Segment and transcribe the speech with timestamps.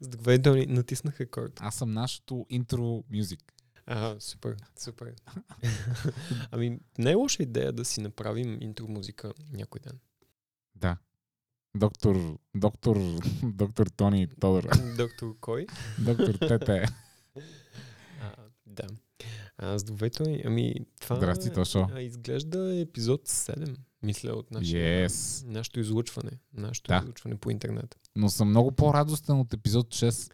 [0.00, 1.52] С две думи натиснах рекорд.
[1.60, 3.52] Аз съм нашото интро мюзик.
[3.86, 5.14] А, супер, супер.
[6.50, 9.98] ами, не е лоша идея да си направим интро музика някой ден.
[10.74, 10.96] Да.
[11.76, 12.96] Доктор, доктор,
[13.42, 14.64] доктор Тони Тодор.
[14.96, 15.66] Доктор кой?
[15.98, 16.84] доктор Тете.
[18.22, 18.34] А,
[18.66, 18.86] да.
[19.58, 19.84] А, с
[20.44, 21.88] ами това Здрасти, Тошо.
[21.92, 25.46] а, изглежда епизод 7, мисля, от нашия, Yes.
[25.46, 26.30] нашето излучване.
[26.54, 26.98] Нашето Да.
[26.98, 27.96] излучване по интернет.
[28.16, 30.32] Но съм много по-радостен от епизод 6.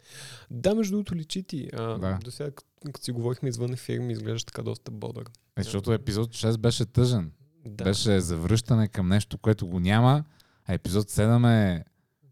[0.51, 1.69] Да, между другото личи ти.
[1.73, 2.19] А, Да.
[2.23, 2.51] До сега,
[2.85, 5.23] като си говорихме извън ефир, ми изглеждаш така доста бодър.
[5.57, 7.31] Е, защото епизод 6 беше тъжен.
[7.65, 10.23] Да, Беше завръщане към нещо, което го няма,
[10.65, 11.83] а епизод 7 е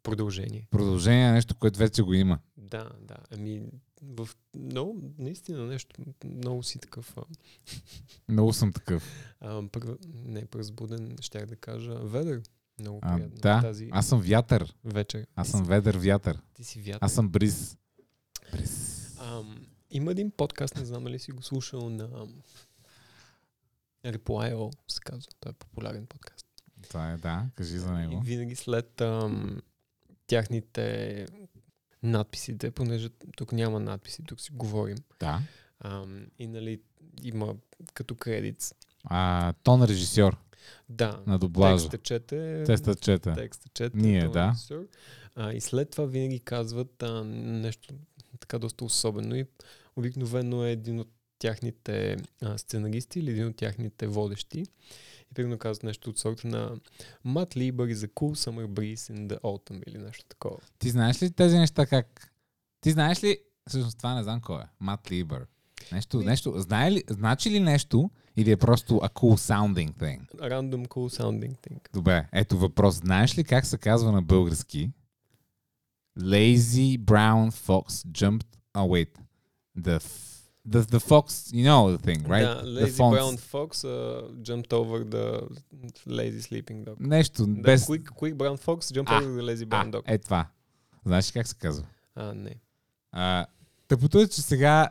[0.03, 0.67] продължение.
[0.71, 2.39] продължение на нещо, което вече го има.
[2.57, 3.15] Да, да.
[3.31, 3.61] Ами,
[4.03, 5.95] в много, наистина нещо,
[6.25, 7.17] много си такъв.
[7.17, 7.21] А,
[8.29, 9.03] Много съм такъв.
[9.39, 12.41] а, пър, не пръзбуден, щях да кажа, ведър.
[12.79, 13.35] Много А, приятно.
[13.35, 14.75] да, Тази аз съм вятър.
[14.83, 15.27] вечер.
[15.35, 16.41] Аз съм ведър вятър.
[16.53, 16.99] Ти си вятър.
[17.01, 17.77] Аз съм бриз.
[18.51, 18.95] Бриз.
[19.19, 22.27] Ам, има един подкаст, не знам дали си го слушал на
[24.05, 25.31] Reply.io, се казва.
[25.39, 26.45] Той е популярен подкаст.
[26.81, 28.21] Това е, да, кажи за И него.
[28.21, 29.61] винаги след ам,
[30.27, 31.25] тяхните
[32.05, 34.97] надписите, понеже тук няма надписи, тук си говорим.
[35.19, 35.41] Да.
[35.79, 36.79] Ам, и нали
[37.23, 37.55] има
[37.93, 38.75] като кредит.
[39.03, 40.37] А, тон режисьор
[40.89, 41.89] Да, на дублажа.
[41.89, 42.63] текста чете.
[42.65, 43.33] Теста чета.
[43.33, 43.97] Текста чете.
[43.97, 44.49] Ние, да.
[44.49, 44.87] режисьор.
[45.35, 47.93] А, и след това винаги казват а, нещо
[48.39, 49.45] така доста особено и
[49.95, 51.09] обикновено е един от
[51.39, 54.63] тяхните а, сценаристи или един от тяхните водещи.
[55.35, 56.75] И примерно казват нещо от сорта на
[57.25, 60.57] Matt Lieber is a cool summer breeze in the autumn или нещо такова.
[60.79, 62.33] Ти знаеш ли тези неща как?
[62.81, 65.47] Ти знаеш ли, всъщност това не знам кой е, Мат Либър.
[65.91, 70.27] Нещо, Ми- нещо, знае ли, значи ли нещо или е просто a cool sounding thing?
[70.35, 71.79] Random cool sounding thing.
[71.93, 72.95] Добре, ето въпрос.
[72.95, 74.91] Знаеш ли как се казва на български?
[76.19, 79.19] Lazy brown fox jumped, oh wait,
[79.77, 79.99] the,
[80.69, 82.43] the, the fox, you know the thing, right?
[82.43, 83.15] Да, the Lazy fonts.
[83.17, 85.25] Brown Fox uh, jumped over the
[86.07, 86.95] lazy sleeping dog.
[86.99, 87.85] Нещо, Да, без...
[87.87, 90.01] quick, quick Brown Fox jumped А, over the lazy А, brown dog.
[90.05, 90.47] е това.
[91.05, 91.85] Знаеш как се казва?
[92.15, 92.55] А, не.
[93.11, 93.45] А,
[93.87, 94.89] тъпото е, че сега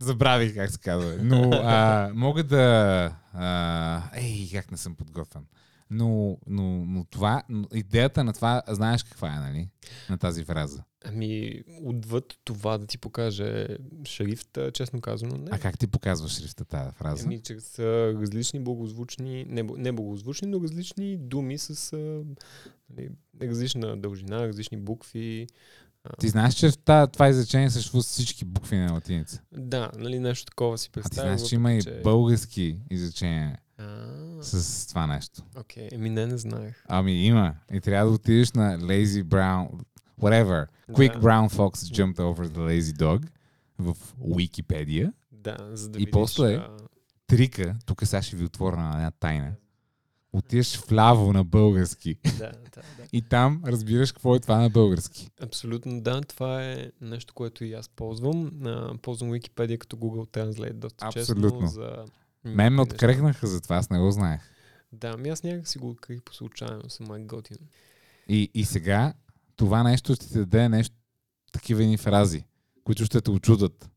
[0.00, 1.16] забравих как се казва.
[1.22, 3.12] Но а, мога да...
[3.34, 5.42] А, ей, как не съм подготвен.
[5.92, 9.68] Но, но, но това, но идеята на това, знаеш каква е, нали?
[10.10, 10.82] На тази фраза.
[11.04, 13.66] Ами, отвъд това да ти покаже
[14.04, 15.48] шрифта, честно казано, не.
[15.50, 17.22] А как ти показваш шрифта тази фраза?
[17.26, 22.22] Ами, чрез а, различни благозвучни, не, не благозвучни, но различни думи с а,
[22.96, 23.10] нали,
[23.42, 25.46] различна дължина, различни букви.
[26.20, 29.40] Ти знаеш, че в та, това изречение съществуват всички букви на латиница.
[29.52, 31.28] Да, нали, нещо такова си А ти представя.
[31.28, 35.42] знаеш, че има и български изречения А, с това нещо.
[35.56, 36.84] окей, еми не, не знаех.
[36.88, 37.54] Ами има.
[37.72, 39.68] И трябва да отидеш на Lazy Brown,
[40.20, 40.66] whatever.
[40.90, 41.20] Quick Да.
[41.20, 43.26] brown fox jumped over the lazy dog
[43.78, 45.12] в Wikipedia.
[45.32, 46.12] Да, за да И видиш...
[46.12, 46.76] после- а,
[47.26, 49.52] Трика, тук сега ще ви отворя на една тайна.
[50.32, 52.82] Отиваш вляво на български да, да, да.
[53.12, 55.30] и там разбираш какво е това на български.
[55.42, 58.50] Абсолютно да, това е нещо, което и аз ползвам.
[59.02, 61.60] Ползвам Wikipedia като Google Translate доста Абсолютно.
[61.60, 62.04] често за...
[62.44, 62.82] Мен ме неща.
[62.82, 64.40] открехнаха за това, аз не го знаех.
[64.92, 67.56] Да, ами аз някак си го открих по случайно, съм май готин.
[68.28, 69.14] И, и сега
[69.56, 70.96] това нещо ще ти даде нещо,
[71.52, 72.44] такива едни фрази,
[72.84, 73.90] които ще те очудат.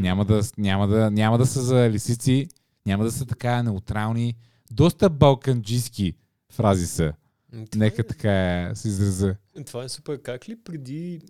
[0.00, 2.48] Няма да, няма, да, няма да са за лисици,
[2.86, 4.36] няма да са така неутрални.
[4.70, 6.14] Доста балканджийски
[6.52, 7.12] фрази са.
[7.50, 9.36] Това Нека е, така се израза.
[9.66, 10.22] Това е супер.
[10.22, 11.20] Как ли преди...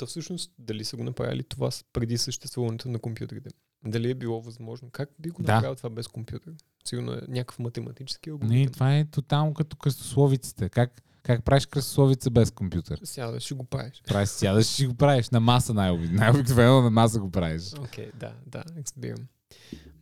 [0.00, 3.50] То всъщност, дали са го направили това преди съществуването на компютрите?
[3.84, 4.90] Дали е било възможно?
[4.90, 5.54] Как би го Да.
[5.54, 6.52] направил това без компютър?
[6.84, 8.72] Сигурно е някакъв математически Не, алгоритъм.
[8.72, 10.68] това е тотално като кръстословиците.
[10.68, 13.00] Как, как правиш кръстословица без компютър?
[13.04, 14.02] Сядаш ще го правиш.
[14.06, 15.30] Правиш, сядаш и го правиш.
[15.30, 16.20] На маса най-обикновено.
[16.22, 17.62] Най-обикновено на маса го правиш.
[17.78, 19.26] Окей, да, да, разбирам.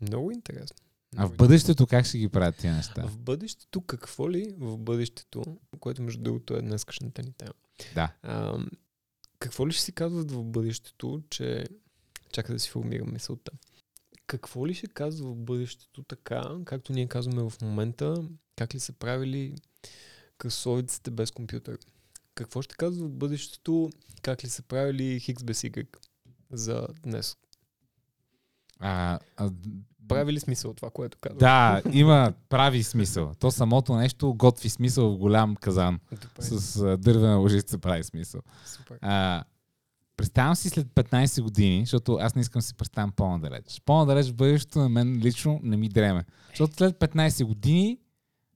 [0.01, 0.77] Много интересно.
[1.17, 3.07] А в бъдещето как ще ги правят тия неща?
[3.07, 5.45] В бъдещето, какво ли в бъдещето,
[5.81, 7.53] което между другото е днескашната ни тема,
[7.95, 8.13] Да.
[8.23, 8.59] а,
[9.39, 11.65] какво ли ще си казват в бъдещето, че...
[12.33, 13.53] Чакай да си формирам мисълта.
[14.27, 18.93] Какво ли ще казва в бъдещето така, както ние казваме в момента, как ли са
[18.93, 19.55] правили
[20.39, 21.79] кръсовиците без компютър?
[22.35, 23.91] Какво ще казва в бъдещето,
[24.23, 25.97] как ли са правили Хикс без Y
[26.51, 27.37] за днес?
[28.79, 29.51] А, а,
[30.09, 31.39] Прави ли смисъл това, което казвам?
[31.39, 33.33] да, има прави смисъл.
[33.39, 36.01] То самото нещо готви смисъл в голям казан.
[36.11, 38.41] Добре, С дървена лъжица прави смисъл.
[38.67, 38.99] супер.
[39.01, 39.45] А,
[40.17, 43.83] представям си след 15 години, защото аз не искам да си представям по-надалеч.
[43.85, 46.25] По-надалеч в бъдещето на мен лично не ми дреме.
[46.49, 47.99] Защото след 15 години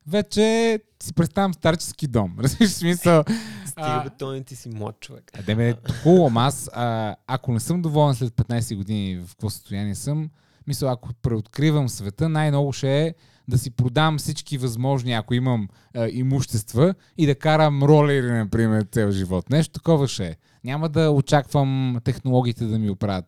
[0.07, 2.37] вече си представям старчески дом.
[2.41, 3.25] Разбираш смисъл?
[3.67, 5.31] Стига бе, ти си млад човек.
[5.35, 9.31] А, де бе, хубаво, ама аз, а, ако не съм доволен след 15 години в
[9.31, 10.31] какво състояние съм,
[10.67, 13.15] мисля, ако преоткривам света, най-много ще е
[13.49, 19.11] да си продам всички възможни, ако имам а, имущества и да карам ролери, например, цел
[19.11, 19.51] живот.
[19.51, 20.37] Нещо такова ще е.
[20.65, 23.25] Няма да очаквам технологиите да ми оправят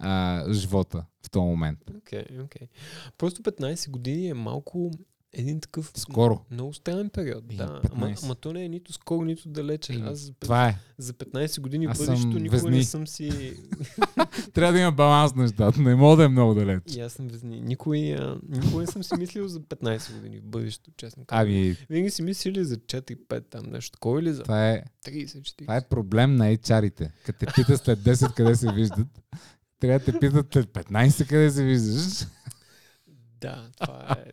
[0.00, 1.78] а, живота в този момент.
[1.98, 2.66] Окей, okay, окей.
[2.66, 2.70] Okay.
[3.18, 4.90] Просто 15 години е малко
[5.32, 6.44] един такъв Скоро.
[6.50, 7.44] много странен период.
[7.52, 7.80] И Да.
[7.80, 7.88] 15.
[7.92, 9.92] Ама, ама то не е нито скоро, нито далече.
[9.92, 10.78] И Аз за, Това е.
[10.98, 12.84] за 15 години Аз бъдещето никога не везни.
[12.84, 13.56] съм си...
[14.54, 15.80] Трябва да има баланс на нещата.
[15.80, 16.82] Не мога да е много далеч.
[16.88, 17.60] И аз съм везни.
[17.60, 21.46] Никой, а, никога не съм си мислил за 15 години в бъдещето, честно казвам.
[21.46, 25.56] Ами, Винаги си мислили за 4-5 там нещо такова или за това е, 30-40.
[25.56, 27.12] това е проблем на HR-ите.
[27.24, 29.08] Като те питат след 10 къде се виждат,
[29.80, 32.26] трябва да те питат след 15 къде се виждаш.
[33.40, 34.30] Да, това е...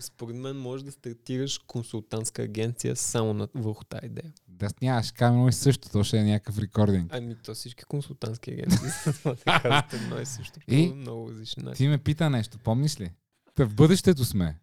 [0.00, 4.32] Според мен може да стартираш консултантска агенция само на, върху тази идея.
[4.48, 7.14] Да, аз няма, ще кажа и също, то ще е някакъв рекординг.
[7.14, 9.12] Ами то всички консултантски агенции са
[9.46, 10.60] да едно и също.
[10.68, 10.86] И?
[10.86, 11.76] Много различен начин.
[11.76, 13.12] Ти ме пита нещо, помниш ли?
[13.54, 14.58] Та в бъдещето сме.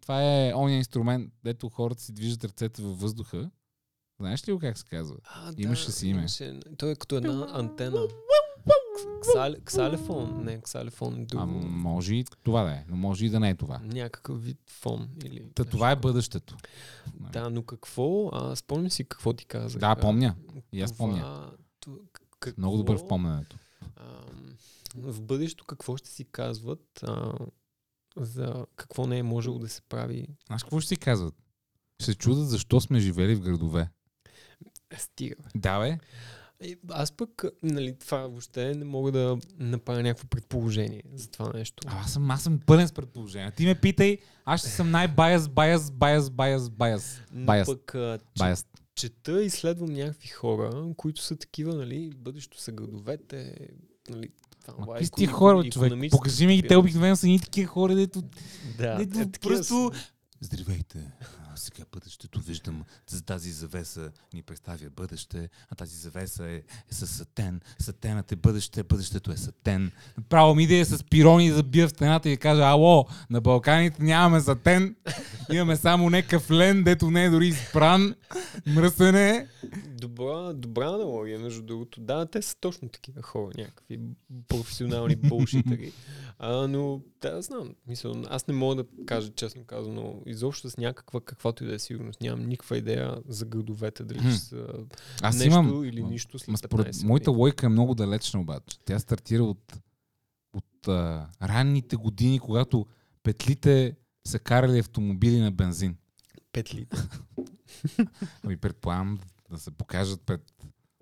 [0.00, 3.50] Това е ония инструмент, дето хората си движат ръцете във въздуха.
[4.20, 5.16] Знаеш ли го как се казва?
[5.24, 6.18] А, Имаше си име.
[6.18, 8.00] имаше- Той е като една антена.
[9.20, 10.44] Ксал- Ксалефон.
[10.44, 13.54] Не, ксалефон е А може и това да е, но може и да не е
[13.54, 13.78] това.
[13.78, 15.08] Някакъв вид фон.
[15.24, 16.56] Или Та нещо това е бъдещето.
[17.32, 18.28] Да, но какво?
[18.28, 19.80] А, спомням си какво ти казах.
[19.80, 20.34] Да, помня.
[20.72, 21.50] И аз помня.
[21.80, 21.98] то-
[22.40, 23.56] к- Много добър в какво- помненето.
[23.96, 24.04] А,
[24.94, 27.32] в бъдещето какво ще си казват а,
[28.16, 30.26] за какво не е можело да се прави?
[30.46, 31.34] Знаеш какво ще си казват?
[31.98, 33.88] Ще се чудат защо сме живели в градове.
[34.98, 35.34] Стига.
[35.54, 35.98] Да, бе.
[36.60, 37.30] Е, Аз пък,
[37.62, 41.82] нали, това въобще не мога да направя някакво предположение за това нещо.
[41.86, 43.50] А, аз, съм, аз съм пълен с предположения.
[43.50, 47.22] Ти ме питай, аз ще съм най-баяс, баяс, баяс, баяс, баяс.
[47.34, 47.66] Biased.
[47.66, 47.94] пък
[48.38, 48.66] Баяс.
[48.94, 53.56] чета и следвам някакви хора, които са такива, нали, бъдещето са градовете,
[54.10, 54.28] нали,
[54.68, 55.92] Ма това какви е икон- хора, бе, човек?
[56.10, 58.22] Покажи ми ги, те обикновено са ни такива хора, дето
[58.78, 60.00] Да, Дето е, просто- са.
[60.40, 60.98] Здравейте!
[61.56, 62.84] Сега бъдещето виждам.
[63.06, 67.60] За тази завеса ни представя бъдеще, а тази завеса е, е с сатен.
[67.78, 69.92] Сатенът е бъдеще, бъдещето е сатен.
[70.28, 74.40] Право ми идея с пирони да бия в стената и кажа, ало, на Балканите нямаме
[74.40, 74.96] затен,
[75.52, 78.14] имаме само някакъв лен, дето не е дори изпран,
[78.66, 79.48] мръсене.
[79.88, 82.00] Добра, добра аналогия, между другото.
[82.00, 84.00] Да, те са точно такива хора, някакви
[84.48, 85.92] професионални булшитъри.
[86.42, 87.74] А, но да, знам.
[87.86, 91.78] Мисъл, аз не мога да кажа, честно казано, изобщо с някаква, каквато и да е
[91.78, 92.20] сигурност.
[92.20, 94.66] Нямам никаква идея за градовете, дали ще са
[95.22, 98.78] Аз нещо имам, или нищо след ма 15 според моята лойка е много далечна обаче.
[98.84, 99.78] Тя стартира от,
[100.52, 102.86] от а, ранните години, когато
[103.22, 103.96] петлите
[104.26, 105.96] са карали автомобили на бензин.
[106.52, 106.96] Петлите.
[108.44, 109.18] Ами предполагам
[109.50, 110.42] да се покажат пред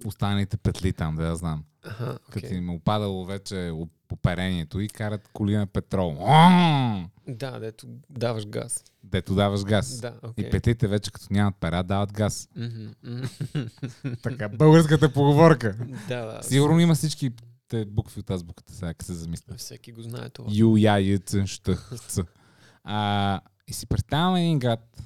[0.04, 1.64] останалите петли там, да я знам.
[1.82, 2.58] Ага, Като окей.
[2.58, 3.72] им е опадало вече
[4.12, 6.16] оперението и карат коли на петрол.
[7.28, 8.84] Да, дето даваш газ.
[9.04, 10.00] Дето даваш газ.
[10.00, 10.50] Да, И окей.
[10.50, 12.48] петлите вече като нямат пера, дават газ.
[12.56, 13.26] Мгм, мгм.
[14.22, 15.76] Така, българската поговорка.
[16.08, 16.42] Да, да.
[16.42, 17.30] Сигурно има всички
[17.68, 19.54] те букви от азбуката, сега се замисля.
[19.56, 20.48] Всеки го знае това.
[20.52, 21.70] Ю, я, ю, ц, щ,
[22.08, 22.22] ц.
[22.84, 25.02] А, и си представям един град,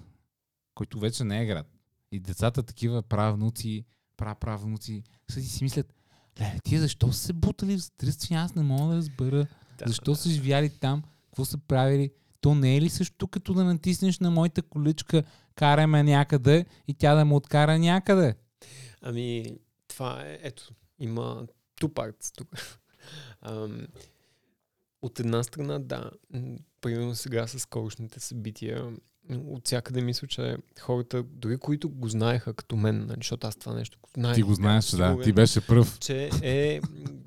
[0.75, 1.67] който вече не е град.
[2.13, 3.85] И децата такива правнуци,
[4.25, 5.95] праправнуци, са и си мислят,
[6.41, 9.47] ле, тия защо са се бутали в задръствия, аз не мога да разбера.
[9.79, 10.17] Да, защо да.
[10.17, 12.11] са живяли там, какво са правили.
[12.41, 15.23] То не е ли също като да натиснеш на моята количка,
[15.55, 18.35] караме някъде и тя да ме откара някъде?
[19.03, 19.57] Ами,
[19.89, 21.47] това е, ето, има
[21.81, 22.81] two parts тук.
[23.43, 23.87] Ам,
[25.03, 26.11] от една страна, да,
[26.81, 28.93] примерно сега с скорошните събития,
[29.31, 33.75] от всякъде мисля, че хората, дори които го знаеха като мен, нали, защото аз това
[33.75, 34.35] нещо го знаех.
[34.35, 35.99] Ти го знаеш, да, ти беше пръв.
[35.99, 36.81] че е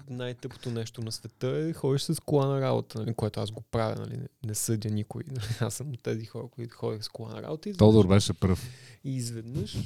[0.09, 3.95] най-тъпото нещо на света е ходиш с кола на работа, нали, което аз го правя,
[3.97, 5.23] нали, не, не съдя никой.
[5.27, 7.69] Нали, аз съм от тези хора, които ходих с кола на работа.
[7.69, 8.69] Изведнъж- Тодор беше пръв.
[9.03, 9.77] и изведнъж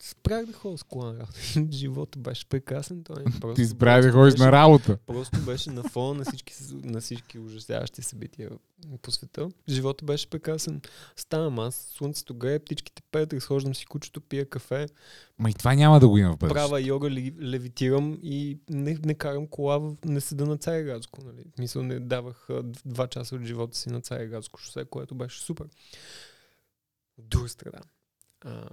[0.00, 1.38] спрях да ходя с кола на работа.
[1.72, 3.04] Живота беше прекрасен.
[3.04, 4.98] Той просто, Ти спря да ходиш беше- на работа.
[5.06, 8.50] Просто беше на фона на всички, на всички ужасяващи събития
[9.02, 9.48] по света.
[9.68, 10.80] Живота беше прекрасен.
[11.32, 14.86] Ставам аз, слънцето грее, птичките пеят, разхождам си кучето, пия кафе,
[15.38, 16.54] Ма и това няма да го има в бъдеще.
[16.54, 17.10] правя йога,
[17.40, 21.24] левитирам и не, не карам кола, не седа на Цареградско.
[21.24, 21.44] Нали.
[21.54, 22.48] В Мисъл, не давах
[22.84, 25.66] два часа от живота си на Цареградско шосе, което беше супер.
[27.18, 27.80] От друга страна.
[28.40, 28.68] А,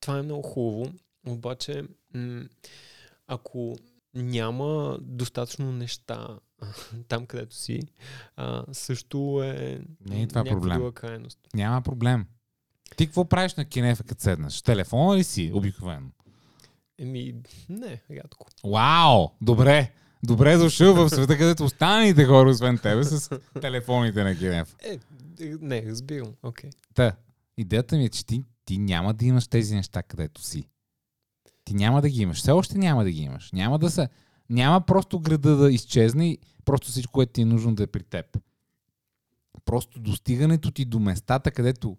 [0.00, 0.92] това е много хубаво,
[1.26, 1.82] обаче
[2.14, 2.44] м-
[3.26, 3.76] ако
[4.14, 6.38] няма достатъчно неща
[7.08, 7.80] там, където си,
[8.36, 10.78] а, също е Не е това проблем.
[10.78, 11.38] друга крайност.
[11.54, 12.26] Няма проблем.
[12.96, 14.62] Ти какво правиш на кинефа, като седнеш?
[14.62, 16.06] Телефона ли си обикновено?
[16.98, 17.34] Еми,
[17.68, 18.46] не, рядко.
[18.64, 19.28] Вау!
[19.40, 19.92] Добре!
[20.22, 24.76] Добре дошъл в света, където останалите хора, освен тебе, с телефоните на кинефа.
[24.82, 24.98] Е,
[25.40, 26.32] е, не, разбирам.
[26.42, 26.70] Окей.
[26.94, 27.12] Та,
[27.56, 30.68] идеята ми е, че ти, ти няма да имаш тези неща, където си.
[31.64, 32.38] Ти няма да ги имаш.
[32.38, 33.52] Все още няма да ги имаш.
[33.52, 34.08] Няма да са.
[34.50, 38.02] Няма просто града да изчезне и просто всичко, което ти е нужно да е при
[38.02, 38.38] теб.
[39.64, 41.96] Просто достигането ти до местата, където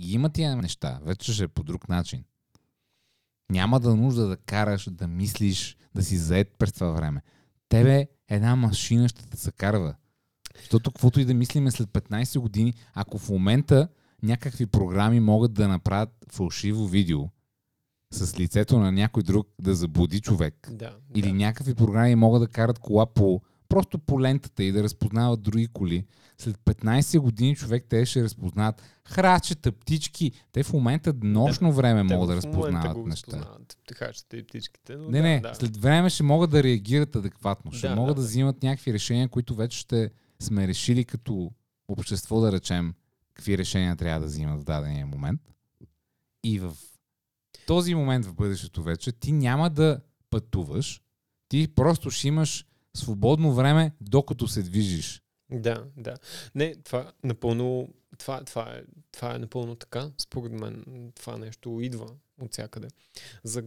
[0.00, 2.24] ги има тия неща, вече ще е по друг начин.
[3.50, 7.22] Няма да нужда да караш, да мислиш, да си заед през това време.
[7.68, 9.94] Тебе една машина ще те закарва.
[10.58, 13.88] Защото каквото и да мислиме след 15 години, ако в момента
[14.22, 17.28] някакви програми могат да направят фалшиво видео
[18.10, 20.96] с лицето на някой друг да заблуди човек, Да.
[21.14, 21.34] или да.
[21.34, 26.04] някакви програми могат да карат кола по просто по лентата и да разпознават други коли.
[26.38, 30.32] След 15 години човек те ще разпознават храчета, птички.
[30.52, 33.48] Те в момента нощно време Те могат да разпознават го неща.
[33.94, 34.96] Хачите и птичките.
[34.96, 35.54] Но Не, да, не, да.
[35.54, 37.72] след време ще могат да реагират адекватно.
[37.72, 38.26] Ще Да, могат да, да, да.
[38.28, 40.10] взимат някакви решения, които вече ще
[40.40, 41.50] сме решили като
[41.88, 42.94] общество да речем
[43.34, 45.40] какви решения трябва да взимат в дадения момент.
[46.44, 46.72] И в
[47.68, 51.02] този момент в бъдещето вече ти няма да пътуваш,
[51.48, 55.22] ти просто ще имаш свободно време, докато се движиш.
[55.50, 56.14] Да, да.
[56.54, 58.82] Не, това напълно, това, това, е,
[59.12, 60.10] това е напълно така.
[60.18, 60.84] Според мен
[61.14, 62.06] това нещо идва
[62.40, 62.88] от всякъде.
[63.44, 63.62] За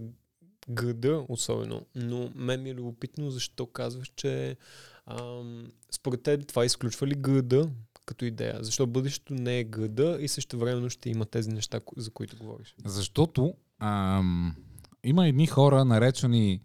[0.69, 1.85] града особено.
[1.95, 4.57] Но мен ми е любопитно защо казваш, че
[5.05, 7.69] ам, според теб това изключва ли града
[8.05, 8.57] като идея?
[8.61, 12.75] Защо бъдещето не е града и също времено ще има тези неща, за които говориш?
[12.85, 14.55] Защото ам,
[15.03, 16.61] има едни хора, наречени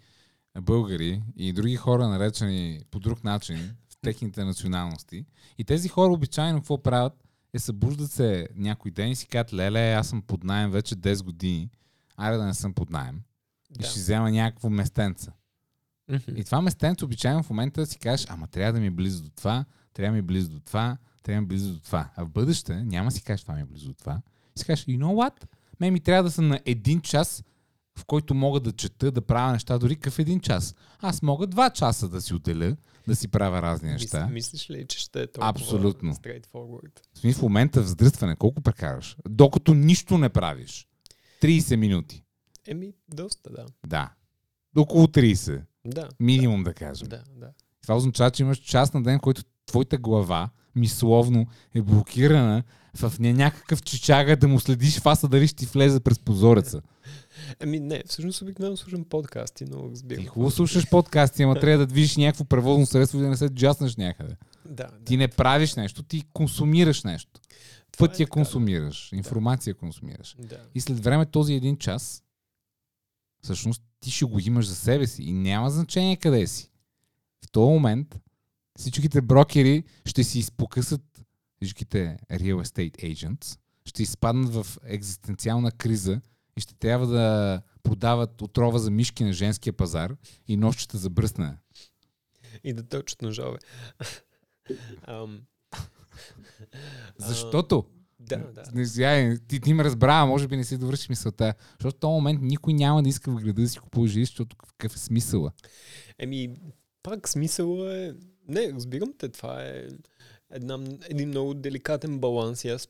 [0.61, 3.57] българи, и други хора, наречени по друг начин
[3.89, 5.25] в техните националности.
[5.59, 7.13] И тези хора обичайно какво правят?
[7.53, 11.25] Е събуждат се някой ден и си казват, леле, аз съм под найем вече 10
[11.25, 11.71] години,
[12.17, 13.21] айде да не съм под найем.
[13.71, 13.87] И Да.
[13.87, 15.31] ще взема някакво местенце.
[16.09, 16.37] Мгм.
[16.37, 19.31] И това местенце обичайно в момента си кажеш, ама трябва да ми е близо до
[19.31, 22.11] това, трябва да ми е близо до това, трябва да ми е близо до това.
[22.17, 24.23] А в бъдеще няма си кажеш, това ми е близо до това.
[24.57, 25.45] И си кажеш, you know what?
[25.81, 27.45] Мен ми трябва да съм на един час,
[27.99, 30.75] в който мога да чета, да правя неща, дори къв един час.
[31.01, 32.77] Аз мога два часа да си отделя,
[33.09, 34.27] да си правя разни неща.
[34.27, 36.15] Мис, мислиш ли, че ще е толкова Абсолютно.
[36.15, 37.01] straightforward?
[37.15, 39.17] В смисъл, в момента в вздръстване, колко прекараш?
[39.29, 40.87] Докато нищо не правиш.
[41.43, 42.23] 30 минути.
[42.67, 43.67] Еми, доста, да.
[43.87, 44.13] Да.
[44.77, 45.63] Около 30.
[45.85, 46.09] Да.
[46.21, 47.09] Минимум да кажем.
[47.09, 47.51] Да, да.
[47.83, 52.63] Това означава, че имаш час на ден, който твоята глава мисловно е блокирана
[52.97, 56.83] в ня- някакъв чичага да му следиш фаса дали ще ти влезе през прозореца.
[57.61, 60.27] Еми, не, всъщност обикновено слушам подкасти, но Ти разбирам.
[60.27, 63.97] хубаво слушаш подкасти, ама трябва да движиш някакво превозно средство и да не се джаснеш
[63.97, 64.37] някъде.
[64.65, 65.05] Да, да.
[65.05, 67.41] Ти не правиш нещо, ти консумираш нещо.
[67.93, 70.37] Това е Пътя така, консумираш, информация консумираш.
[70.39, 70.61] Да.
[70.75, 72.23] И след време този един час,
[73.43, 76.71] всъщност ти ще го имаш за себе си и няма значение къде си.
[77.45, 78.17] В този момент
[78.79, 81.26] всичките брокери ще си изпокъсат,
[81.67, 86.21] всичките real estate agents, ще изпаднат в екзистенциална криза
[86.57, 90.17] и ще трябва да продават отрова за мишки на женския пазар
[90.49, 91.59] и нощчета за бръсна.
[92.65, 93.59] И да точат ножове.
[95.03, 95.41] Ам,
[97.19, 97.85] Защото,
[98.21, 98.63] да, да.
[98.75, 102.41] не, ти, ти ме разбра, може би не си довършиш мисълта, защото в този момент
[102.43, 105.53] никой няма да иска в града да си купува жилище, защото какъв е смисъла.
[106.19, 106.57] Еми,
[107.03, 108.15] пак смисъл е...
[108.49, 109.89] Не, разбирам те, това е
[110.51, 112.89] една, един много деликатен баланс и аз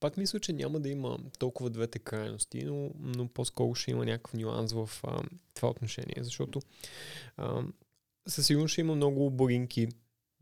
[0.00, 4.34] пак мисля, че няма да има толкова двете крайности, но, но по-скоро ще има някакъв
[4.34, 5.22] нюанс в а,
[5.54, 6.60] това отношение, защото
[7.36, 7.62] а,
[8.26, 9.88] със сигурност ще има много оборинки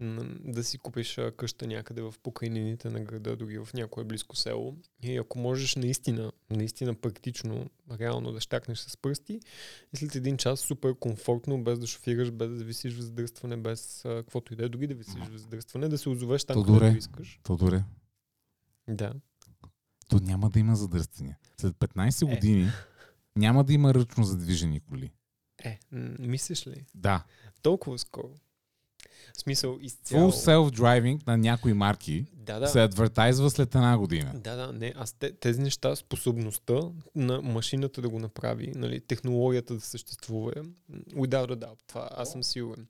[0.01, 4.77] да си купиш къща някъде в покрайнините на града, дори в някое близко село.
[5.03, 9.41] И ако можеш наистина, наистина практично, реално да щакнеш с пръсти,
[9.93, 14.05] и след един час супер комфортно, без да шофираш, без да висиш в задръстване, без
[14.05, 16.97] а, каквото и да е, дори да висиш в задръстване, да се озовеш там, където
[16.99, 17.41] искаш.
[17.43, 17.85] Тодоре,
[18.89, 19.13] Да.
[20.09, 21.39] то няма да има задръствания.
[21.61, 22.35] След 15 Е.
[22.35, 22.71] години
[23.37, 25.13] няма да има ръчно задвижени коли.
[25.65, 25.79] Е,
[26.19, 26.85] мислиш ли?
[26.95, 27.25] Да.
[27.63, 28.35] Толкова скоро.
[29.35, 30.33] В смисъл изцяло.
[30.33, 32.69] Full self-driving на някои марки Да, да.
[32.69, 34.33] се адвертайзва след една година.
[34.35, 36.81] Да, да, не, аз те, тези неща, способността
[37.15, 40.53] на машината да го направи, нали, технологията да съществува,
[41.15, 42.87] without a doubt, това аз съм сигурен.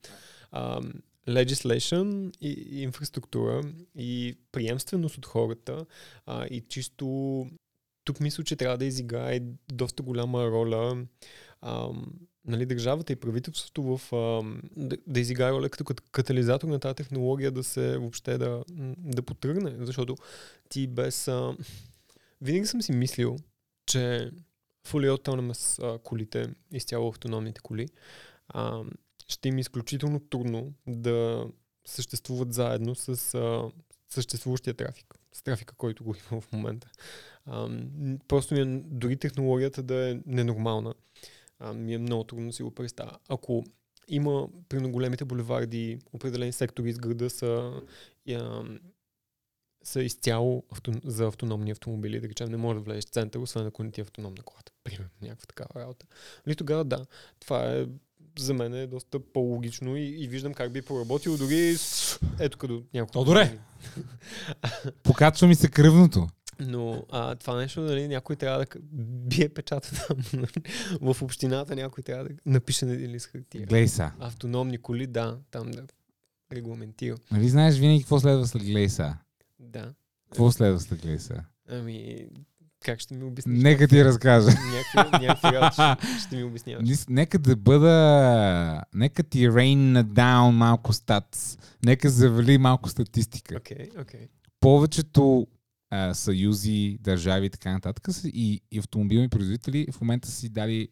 [0.53, 0.93] Um,
[1.29, 3.63] legislation и, и инфраструктура
[3.95, 5.87] и приемственост от хората
[6.27, 7.47] а, и чисто
[8.05, 9.41] тук мисля, че трябва да изиграе
[9.73, 11.07] доста голяма роля
[11.63, 12.07] ам,
[12.47, 16.95] нали, държавата и правителството в, ам, да, да изиграе роля като кат- катализатор на тази
[16.95, 18.65] технология да се въобще да,
[18.99, 20.17] да потръгне, защото
[20.69, 21.57] ти без, а,
[22.41, 23.37] винаги съм си мислил,
[23.87, 24.31] че
[24.87, 27.89] Fully Autonomous а, колите, изцяло автономните коли,
[28.49, 28.83] а,
[29.29, 31.47] ще им е изключително трудно да
[31.85, 33.71] съществуват заедно с а,
[34.09, 36.91] съществуващия трафик, с трафика, който го има в момента.
[37.47, 37.69] А,
[38.29, 40.95] просто е, дори технологията да е ненормална,
[41.59, 43.19] а, ми е много трудно да си го представя.
[43.29, 43.65] Ако
[44.09, 47.73] има при на големите булеварди, определени сектори из града са,
[48.31, 48.65] а,
[49.85, 53.67] са изцяло авто, за автономни автомобили, да речем, не може да влезеш в център, освен
[53.67, 54.73] ако не ти е автономна колата.
[54.85, 56.07] Примерно, някаква такава работа.
[56.47, 57.07] Нали тогава да,
[57.41, 57.87] това е
[58.39, 61.77] за мен е доста по-логично и, и виждам как би проработил дори
[62.41, 63.13] ето като няколко.
[63.13, 63.59] Тодоре!
[65.03, 66.27] Покачва ми се кръвното.
[66.61, 68.67] Но а, това нещо, нали, някой трябва да
[69.29, 70.19] бие печата там.
[70.33, 70.47] нали.
[71.01, 73.67] в общината някой трябва да напише на един лист хартия.
[73.67, 74.13] Глей са.
[74.19, 75.83] Автономни коли, да, там да
[76.53, 77.17] регламентира.
[77.31, 79.15] Нали знаеш винаги какво следва след глей са?
[79.59, 79.95] Да.
[80.31, 81.45] Какво следва след глей са?
[81.69, 82.27] Ами,
[82.85, 83.63] как ще ми обясниш?
[83.63, 84.47] Нека ти разкажа.
[84.47, 86.89] Някакви, някакви работи ще, ще ми обясняваш.
[87.09, 88.83] Нека да бъда...
[88.95, 91.59] Нека ти rain down малко статс.
[91.85, 93.57] Нека завали малко статистика.
[93.57, 94.29] Окей, окей.
[94.61, 95.47] Повечето
[95.91, 100.89] а, съюзи, държави и така нататък и, и автомобилни производители в момента си дали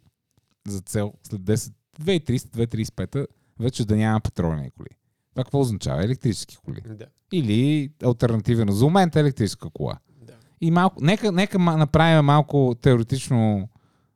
[0.68, 3.26] за цел след 10, 2030-2035
[3.60, 4.88] вече да няма петролни коли.
[5.34, 6.04] Това какво означава?
[6.04, 6.80] Електрически коли.
[6.80, 9.98] Да, Или альтернативно за момента електрическа кола.
[10.22, 10.32] да.
[10.60, 13.68] И малко, нека, нека направим малко теоретично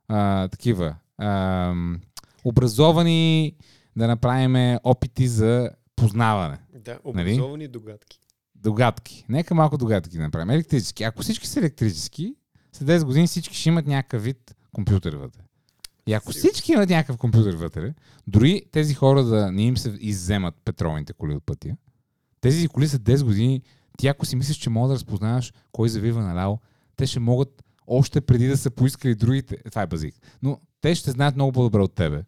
[0.07, 2.01] а, такива ам,
[2.43, 3.55] образовани
[3.95, 6.57] да направим опити за познаване.
[6.73, 7.31] Да, Нали?
[7.33, 8.19] образовани догадки.
[8.59, 9.25] Догадки.
[9.29, 10.49] Нека малко догадки да направим.
[10.49, 11.03] Електрически.
[11.03, 12.35] Ако всички са електрически,
[12.73, 15.41] след 10 години всички ще имат някакъв вид компютър вътре.
[16.07, 17.93] И ако всички имат някакъв компютър вътре,
[18.27, 21.75] дори тези хора да не им се изземат петролните коли от пътя,
[22.41, 23.61] тези коли са 10 години,
[23.97, 26.59] ти ако си мислиш, че мога да разпознаваш кой завива наляво,
[26.95, 29.57] те ще могат още преди да са поискали другите.
[29.65, 30.15] Е, Това е базик.
[30.41, 32.23] Но те ще знаят много по-добре от тебе.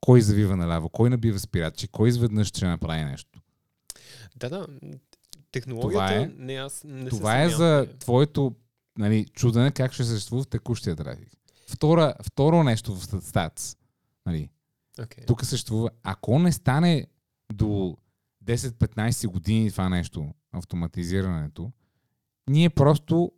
[0.00, 3.40] Кой завива наляво, кой набива спирачи, кой изведнъж ще направи нещо.
[4.36, 4.66] Да, да.
[5.56, 7.98] Технологията, Това е- не аз не Това е за нея.
[7.98, 8.54] твоето
[8.98, 11.28] нали, чудене как ще съществува в текущия трафик.
[11.68, 13.76] Втора, второ нещо в статс.
[14.26, 14.50] Нали,
[15.02, 15.24] Окей.
[15.24, 15.90] тук съществува.
[16.02, 17.06] Ако не стане
[17.52, 17.96] до
[18.44, 21.72] 10-15 години това нещо, автоматизирането,
[22.46, 23.32] ние просто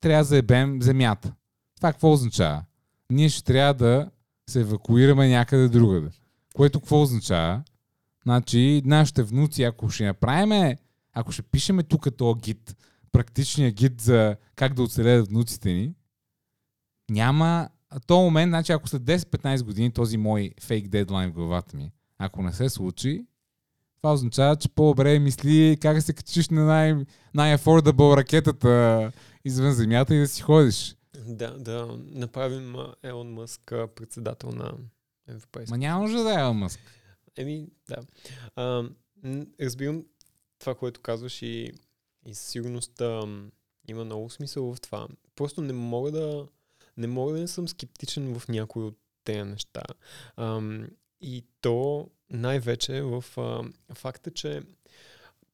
[0.00, 1.34] трябва да заебем земята.
[1.76, 2.64] Това какво означава?
[3.10, 4.10] Ние ще трябва да
[4.50, 6.08] се евакуираме някъде другаде.
[6.54, 7.62] Което какво означава?
[8.22, 10.76] Значи, нашите внуци, ако ще направиме,
[11.14, 12.76] ако ще пишеме тук този гид,
[13.12, 15.94] практичния гид за как да оцелеят внуците ни,
[17.10, 17.68] няма
[18.06, 22.42] то момент, значи ако след 10-15 години този мой фейк дедлайн в главата ми, ако
[22.42, 23.26] не се случи,
[23.96, 29.12] това означава, че по-добре мисли как да се качиш на най- най-affordable ракетата
[29.44, 30.96] извън земята и да си ходиш.
[31.26, 34.72] Да, да направим Елон Мъск председател на
[35.28, 36.80] Европейския Ма няма нужда да е Елон Мъск.
[37.36, 37.96] Еми, да.
[38.56, 38.88] А,
[39.60, 40.04] разбирам
[40.58, 41.72] това, което казваш и,
[42.26, 43.52] и със сигурност ам,
[43.88, 45.08] има много смисъл в това.
[45.36, 46.46] Просто не мога да
[46.96, 49.82] не мога да не съм скептичен в някои от тези неща.
[50.36, 50.88] Ам,
[51.20, 53.62] и то най-вече в а,
[53.94, 54.62] факта, че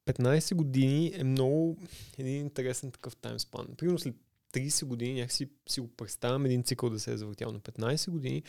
[0.05, 1.77] 15 години е много
[2.17, 3.67] един интересен такъв таймспан.
[3.77, 4.15] Примерно след
[4.53, 8.43] 30 години някакси си го представям един цикъл да се е завъртял на 15 години.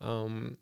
[0.00, 0.56] Ам,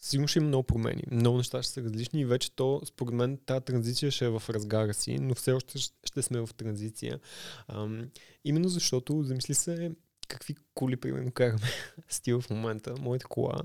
[0.00, 1.02] сигурно ще има много промени.
[1.10, 4.42] Много неща ще са различни и вече то, според мен, тази транзиция ще е в
[4.48, 7.20] разгара си, но все още ще сме в транзиция.
[7.68, 8.10] Ам,
[8.44, 9.92] именно защото, замисли се,
[10.28, 11.68] какви коли, примерно, караме
[12.08, 12.94] стил в момента.
[13.00, 13.62] Моята кола,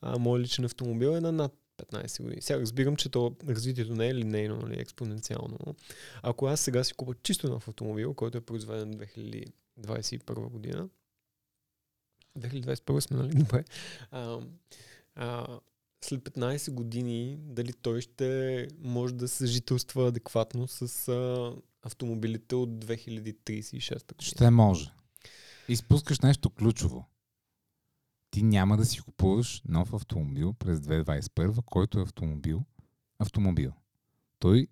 [0.00, 2.42] а, моят личен автомобил е на над 15 години.
[2.42, 5.58] Сега разбирам, че то развитието не е линейно, нали, експоненциално.
[6.22, 10.88] Ако аз сега си купа чисто нов автомобил, който е произведен 2021 година,
[12.38, 13.34] 2021 сме, нали?
[13.34, 13.64] Добре.
[14.10, 14.40] А,
[15.14, 15.60] а,
[16.04, 23.92] след 15 години, дали той ще може да съжителства адекватно с а, автомобилите от 2036
[23.92, 24.04] година?
[24.18, 24.92] Ще може.
[25.68, 27.08] Изпускаш нещо ключово.
[28.30, 32.62] Ти няма да си купуваш нов автомобил през 2021, който е автомобил.
[33.18, 33.72] Автомобил.
[34.38, 34.68] Той,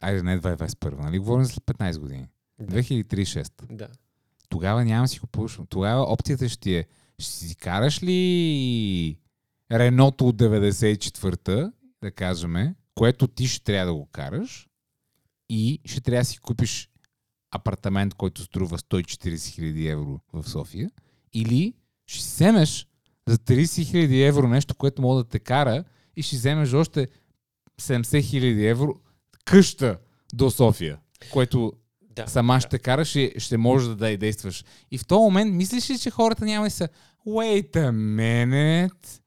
[0.00, 1.18] айде не 2021, нали?
[1.18, 2.26] Говорим след 15 години.
[2.58, 2.82] Да.
[2.82, 3.76] 2036.
[3.76, 3.88] да.
[4.48, 5.58] Тогава няма да си купуваш.
[5.68, 6.86] Тогава опцията ще е,
[7.18, 9.18] ще си караш ли
[9.72, 11.72] Реното от 94-та,
[12.02, 14.68] да кажем, което ти ще трябва да го караш
[15.48, 16.88] и ще трябва да си купиш
[17.50, 20.90] апартамент, който струва 140 000 евро в София,
[21.32, 21.74] или
[22.06, 22.86] ще вземеш
[23.28, 25.84] за 30 000 евро нещо, което може да те кара
[26.16, 27.08] и ще вземеш още
[27.80, 28.94] 70 000 евро
[29.44, 29.98] къща
[30.34, 30.98] до София,
[31.32, 31.72] което
[32.02, 32.60] Да, сама да.
[32.60, 34.64] ще караш и ще можеш да, да и действаш.
[34.90, 36.88] И в този момент мислиш ли, че хората няма да са
[37.26, 39.20] Wait a minute.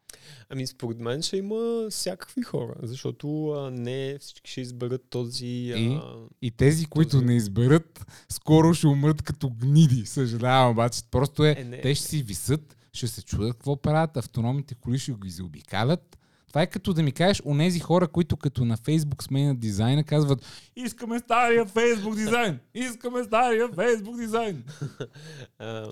[0.50, 5.46] Ами според мен ще има всякакви хора, защото а, не всички ще изберат този...
[5.48, 6.00] И?
[6.04, 10.06] А, И тези, които Този- не изберат, скоро ще умрат като гниди.
[10.06, 11.02] Съжалявам, обаче.
[11.12, 11.82] Просто е, Е, не.
[11.82, 16.18] те ще си висат, ще се чудят какво правят, автономните коли ще ги заобикалят.
[16.48, 20.46] Това е като да ми кажеш, онези хора, които като на Фейсбук сменят дизайна, казват
[20.76, 22.60] Искаме стария Фейсбук дизайн!
[22.74, 24.64] Искаме стария Фейсбук дизайн!
[25.60, 25.92] а,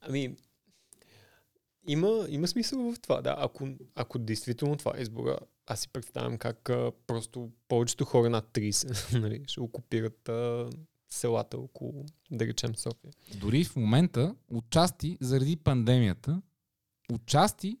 [0.00, 0.36] ами,
[1.88, 3.34] има, има смисъл в това, да.
[3.38, 8.44] Ако, ако действително това е избора, аз си представям как а, просто повечето хора над
[8.52, 10.70] 30 нали, ще окупират а,
[11.08, 13.12] селата около, да речем, София.
[13.34, 16.42] Дори в момента, отчасти, заради пандемията,
[17.12, 17.78] отчасти,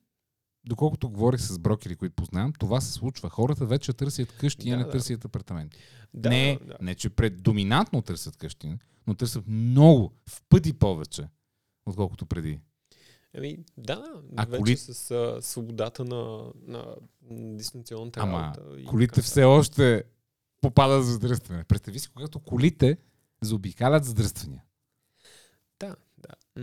[0.64, 3.30] доколкото говорих с брокери, които познавам, това се случва.
[3.30, 4.90] Хората вече търсят къщи, а Да, не да.
[4.90, 5.78] търсят апартаменти.
[6.14, 6.76] Да, не, да.
[6.80, 11.28] не, че предоминантно търсят къщи, но търсят много, в пъти повече,
[11.86, 12.60] отколкото преди.
[13.36, 16.96] Ами, да, А вече коли- с а, свободата на, на,
[17.30, 18.84] на дистанционната Ама, работа.
[18.86, 20.04] Колите така все още
[20.60, 21.64] попадат за задръстване.
[21.64, 22.98] Представи си, когато колите
[23.40, 24.62] заобикалят задръствания.
[25.80, 26.62] Да, да.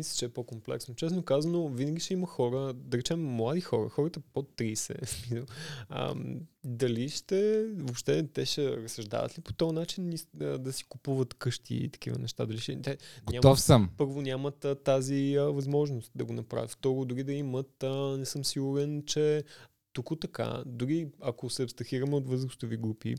[0.00, 0.94] Мисля, че е по-комплексно.
[0.94, 5.04] Честно казано, винаги ще има хора, да речем млади хора, хората под 30.
[5.06, 5.46] смисъл,
[5.88, 11.34] ам, дали ще, въобще те ще разсъждават ли по този начин да, да си купуват
[11.34, 12.46] къщи и такива неща?
[12.46, 13.90] Дали ще, те, Готов съм.
[13.96, 16.70] първо нямат а, тази а, възможност да го направят.
[16.70, 19.44] Второ, дори да имат, а, не съм сигурен, че
[19.92, 23.14] тук така, дори ако се абстрахираме от възрастови групи,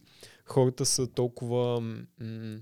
[0.45, 2.59] хората са толкова, м-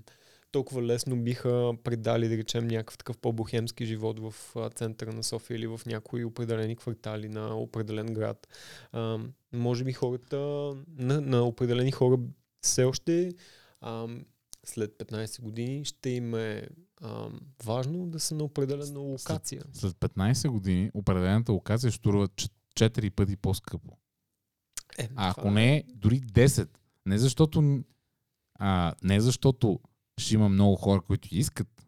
[0.52, 4.34] толкова лесно биха предали, да речем, някакъв такъв по-бохемски живот в
[4.74, 8.48] центъра на София или в някои определени квартали на определен град.
[8.92, 9.18] А,
[9.52, 10.36] може би хората,
[10.96, 12.18] на, на определени хора
[12.62, 13.32] все още
[13.80, 14.08] а,
[14.64, 16.68] след 15 години ще им е
[17.00, 17.28] а,
[17.64, 19.62] важно да са на определена локация.
[19.72, 23.96] След 15 години определената локация ще струва 4 пъти по-скъпо.
[24.98, 26.68] Е, А ако не, дори 10.
[27.06, 27.84] Не защото,
[28.54, 29.80] а, не защото
[30.20, 31.86] ще има много хора, които искат,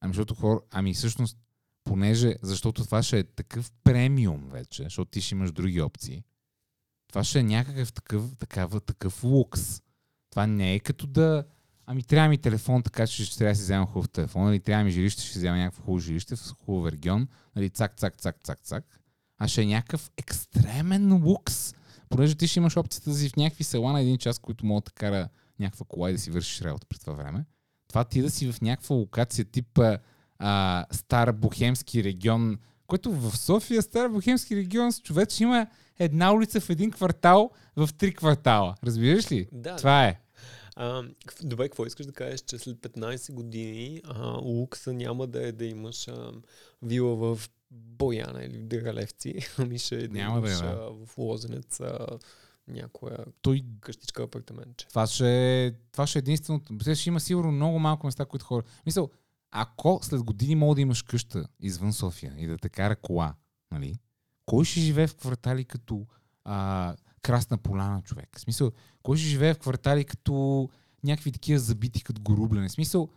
[0.00, 1.38] ами защото хора, ами всъщност,
[1.84, 6.24] понеже, защото това ще е такъв премиум вече, защото ти ще имаш други опции.
[7.08, 9.82] Това ще е някакъв такъв, такава, такъв лукс.
[10.30, 11.44] Това не е като да,
[11.86, 14.84] ами трябва ми телефон, така че ще трябва да си взема хубав телефон, или трябва
[14.84, 18.60] ми жилище, ще взема някакво хубаво жилище в хубав регион, нали, цак, цак, цак, цак,
[18.62, 19.00] цак.
[19.38, 21.74] А ще е някакъв екстремен лукс
[22.10, 24.84] понеже ти ще имаш опцията да си в някакви села на един час, които могат
[24.84, 25.28] да кара
[25.60, 27.44] някаква кола и да си вършиш работа през това време.
[27.88, 29.80] Това ти да си в някаква локация тип
[30.38, 35.66] а, стар бухемски регион, който в София стар бухемски регион с човек има
[35.98, 38.74] една улица в един квартал в три квартала.
[38.84, 39.48] Разбираш ли?
[39.52, 40.20] Да, Това е.
[40.76, 41.02] А,
[41.42, 45.64] добре, какво искаш да кажеш, че след 15 години а, лукса няма да е да
[45.64, 46.32] имаш а,
[46.82, 50.66] вила в Бояна или в Дъргалевци, ами ще е да Няма да е, имаш да.
[50.66, 52.06] а, в Лозенец а,
[52.70, 54.88] някоя Той къщичка апартаментче.
[54.88, 56.94] Това ще, е- това ще е единственото.
[56.94, 58.62] Ще има сигурно много малко места, които хора.
[58.86, 59.10] Мисъл,
[59.50, 63.34] ако след години мога да имаш къща извън София и да те кара кола,
[63.72, 63.98] нали?
[64.46, 66.06] Кой ще живее в квартали като
[66.44, 68.28] а, Красна поляна, човек?
[68.36, 68.70] В смисъл,
[69.02, 70.68] кой ще живее в квартали като
[71.04, 72.68] някакви такива забити като горублене?
[72.68, 73.08] В смисъл,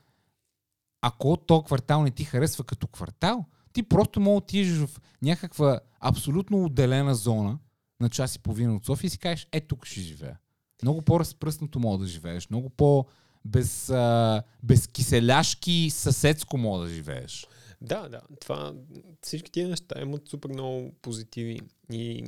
[1.01, 5.79] ако то квартал не ти харесва като квартал, ти просто мога да отидеш в някаква
[5.99, 7.59] абсолютно отделена зона
[7.99, 10.39] на час и половина от София и си кажеш, е, тук ще живея.
[10.83, 13.05] Много по-разпръснато мога да живееш, много по-
[13.45, 17.47] без, а, безкиселяшки съседско мога да живееш.
[17.81, 18.21] Да, да.
[18.41, 18.73] Това,
[19.21, 21.59] всички тия неща имат супер много позитиви
[21.91, 22.23] и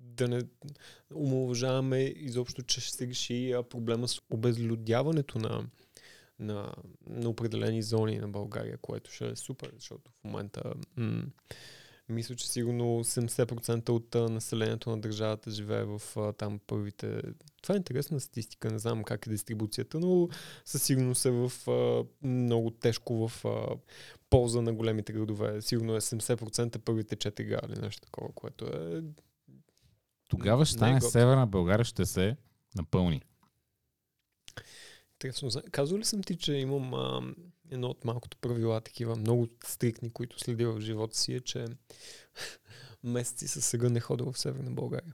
[0.00, 0.42] да не
[1.14, 5.66] омалуважаваме изобщо, че ще се реши проблема с обезлюдяването на,
[6.38, 6.74] на,
[7.06, 10.62] на определени зони на България, което ще е супер, защото в момента
[10.96, 11.22] м-
[12.08, 16.02] мисля, че сигурно 70% от населението на държавата живее в
[16.38, 17.22] там първите...
[17.62, 20.28] Това е интересна статистика, не знам как е дистрибуцията, но
[20.64, 21.52] със сигурност е в
[22.22, 23.44] много тежко в
[24.30, 25.62] полза на големите градове.
[25.62, 29.02] Сигурно е 70% първите 4 града или нещо такова, което е...
[30.28, 31.10] Тогава ще Не е стане.
[31.10, 32.36] Северна България ще се
[32.76, 33.22] напълни.
[35.14, 35.62] Интересно.
[35.70, 37.34] Казвал ли съм ти, че имам а,
[37.74, 41.66] едно от малкото правила, такива много стрикни, които следя в живота си, е, че
[43.04, 45.12] месеци със сега не ходя в Северна България.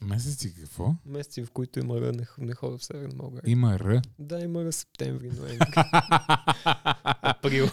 [0.00, 0.94] Месеци какво?
[1.06, 3.52] Месеци, в които има Р, не, не ходя в Северна България.
[3.52, 4.02] Има Р.
[4.18, 5.66] Да, има Р септември, ноември,
[7.22, 7.66] април.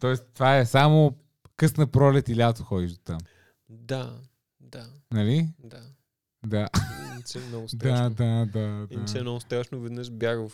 [0.00, 1.16] Тоест, това е само
[1.56, 3.18] късна пролет и лято ходиш до там.
[3.68, 4.20] Да,
[4.60, 5.48] да, Нали?
[5.64, 5.82] да.
[6.46, 6.68] Да,
[7.14, 8.10] Иначе е много да, страшно.
[8.10, 8.86] да, да.
[8.90, 9.22] Иначе е да.
[9.22, 9.80] много страшно.
[9.80, 10.52] Веднъж бях в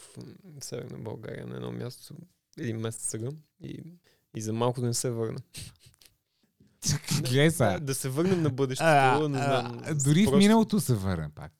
[0.61, 2.15] Северна България на едно място,
[2.59, 3.29] един месец сега
[3.63, 3.83] и,
[4.37, 5.39] и за малко да не се върна.
[7.21, 9.83] Гледай Да, да се върнем на бъдещето, А, не а, знам.
[10.05, 11.53] Дори в просто- миналото се върна пак.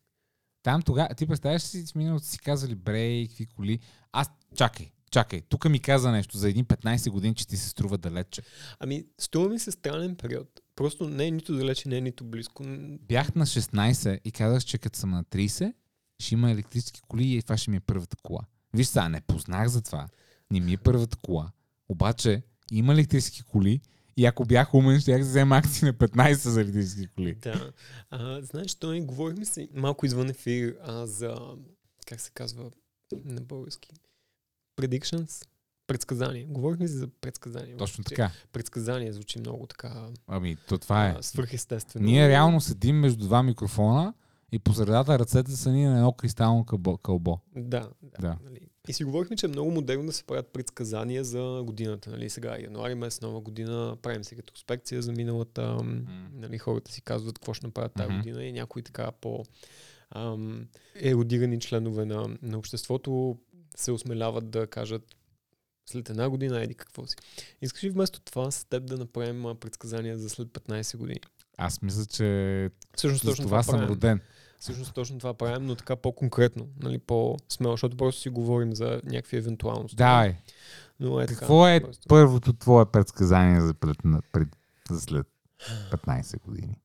[0.63, 3.81] Там тогава, ти представяш си, в миналото си казали, бре, какви коли.
[4.13, 7.99] Аз, чакай, чакай, тук ми каза нещо за едни 15 години, че ти се струва
[7.99, 8.43] далече.
[8.81, 10.61] Ами, струва ми се странен период.
[10.77, 12.65] Просто не е нито далече, не е нито близко.
[13.01, 15.73] Бях на 16 и казах, че като съм на 30,
[16.19, 18.41] ще има електрически коли и това ще ми е първата кола.
[18.75, 20.09] Виж сега, не познах за това.
[20.51, 21.51] Не ми е първата кола.
[21.89, 23.81] Обаче, има електрически коли
[24.17, 27.35] и ако бях умен, ще да взема акции на 15 за електрически коли.
[27.35, 27.73] Да.
[28.11, 31.37] А, знаеш, той говорихме си малко извън ефир а, за,
[32.07, 32.71] как се казва
[33.25, 33.91] на български,
[34.77, 35.47] predictions,
[35.87, 36.47] предсказания.
[36.47, 37.77] Говорихме си за предсказания.
[37.77, 38.31] Точно така.
[38.53, 41.15] Предсказания звучи много така Ами, то това е.
[41.19, 42.07] а, свръхестествено.
[42.07, 44.15] Ние реално седим между два микрофона
[44.53, 46.99] и по средата ръцете са ни на едно кристално кълбо.
[46.99, 47.39] кълбо.
[47.57, 48.19] Да, да.
[48.21, 48.37] Да.
[48.45, 48.61] Нали.
[48.89, 52.11] И си говорихме, че е много модерно да се правят предсказания за годината.
[52.11, 52.31] Нали.
[52.31, 55.79] Сега е януари месец, нова година, правим си ретроспекция за миналата.
[55.85, 56.01] м,
[56.33, 58.17] Нали, хората си казват какво ще направят тази Мгм.
[58.19, 59.45] година и някои така по
[60.11, 63.37] ам, еродирани членове на, на обществото
[63.77, 65.17] се осмеляват да кажат
[65.87, 67.17] след една година еди какво си.
[67.63, 71.21] Искаш ли вместо това с теб да направим предсказания за след 15 години?
[71.57, 73.89] Аз мисля, че Всъщност точно това съм правим.
[73.89, 74.21] роден.
[74.61, 79.37] Всъщност точно това правим, но така по-конкретно, нали, по-смело, защото просто си говорим за някакви
[79.37, 79.97] евентуалности.
[79.97, 80.37] Давай.
[81.01, 82.09] Но е така, Какво е просто.
[82.09, 83.97] първото твое предсказание за, пред,
[84.33, 84.49] пред,
[84.91, 85.27] за след
[85.91, 86.81] 15 години?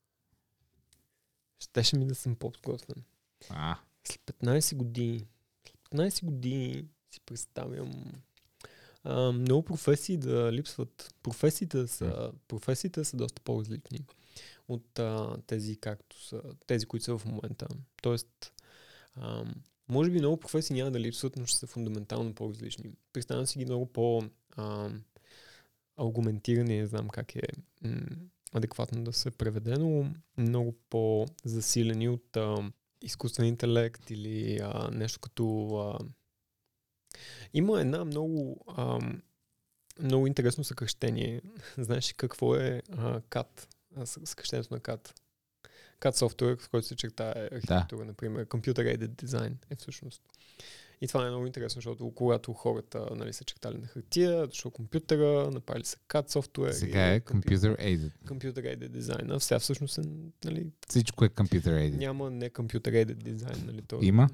[1.60, 3.04] Щеше ми да съм по-подготвен.
[3.50, 5.26] А, След 15 години,
[5.68, 7.92] след 15 години си представям
[9.04, 11.16] а, много професии да липсват.
[11.24, 14.06] Професиите са, професиите са доста по-различни
[14.68, 17.68] от а, тези, както са, тези, които са в момента.
[18.02, 18.54] Тоест,
[19.16, 19.44] а,
[19.90, 22.92] може би много професии няма да липсват, но ще са фундаментално по-различни.
[23.14, 24.24] Представям си ги много по-
[24.56, 24.90] а,
[25.98, 27.42] аргументирани, не знам как е
[27.84, 28.02] м-
[28.54, 35.68] адекватно да се преведе, но много по-засилени от а, изкуствен интелект или а, нещо като...
[35.78, 36.06] А...
[37.54, 39.00] Има една много, а,
[40.00, 41.42] много интересно съкръщение.
[41.78, 43.22] Знаеш ли какво е а,
[44.06, 45.12] съ- Съкръщението на CAD.
[46.02, 48.46] CAD софтуер, в който се чертае архитектура, например.
[48.46, 50.22] Computer Aided Design е всъщност.
[51.04, 55.52] И това е много интересно, защото когато хората нали, са чертали на хартия, дошъл компютъра,
[55.52, 56.72] направили са CAD софтуер.
[56.72, 58.12] сега е computer aided.
[58.26, 59.36] Computer Aided Design.
[59.36, 60.02] А сега всъщност е,
[60.46, 61.98] нали, Всичко е computer aided.
[61.98, 63.82] няма не Computer Aided Design, нали?
[63.82, 64.00] То...
[64.02, 64.30] Има?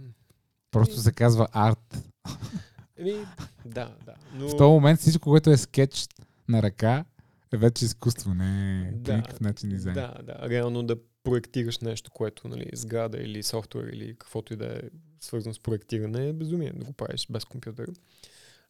[0.72, 1.98] Просто се казва арт.
[2.98, 3.26] Еми,
[3.66, 4.14] да, да.
[4.34, 4.50] Но...
[4.50, 6.08] В този момент всичко, което е скетч
[6.48, 7.06] на ръка,
[7.54, 9.96] е вече изкуство, не по да, никакъв начин дизайн.
[9.96, 10.50] Да, да.
[10.50, 14.82] Реално да проектираш нещо, което, нали, сграда или софтуер или каквото и да е
[15.20, 17.90] свързано с проектиране, е безумие да го правиш без компютър.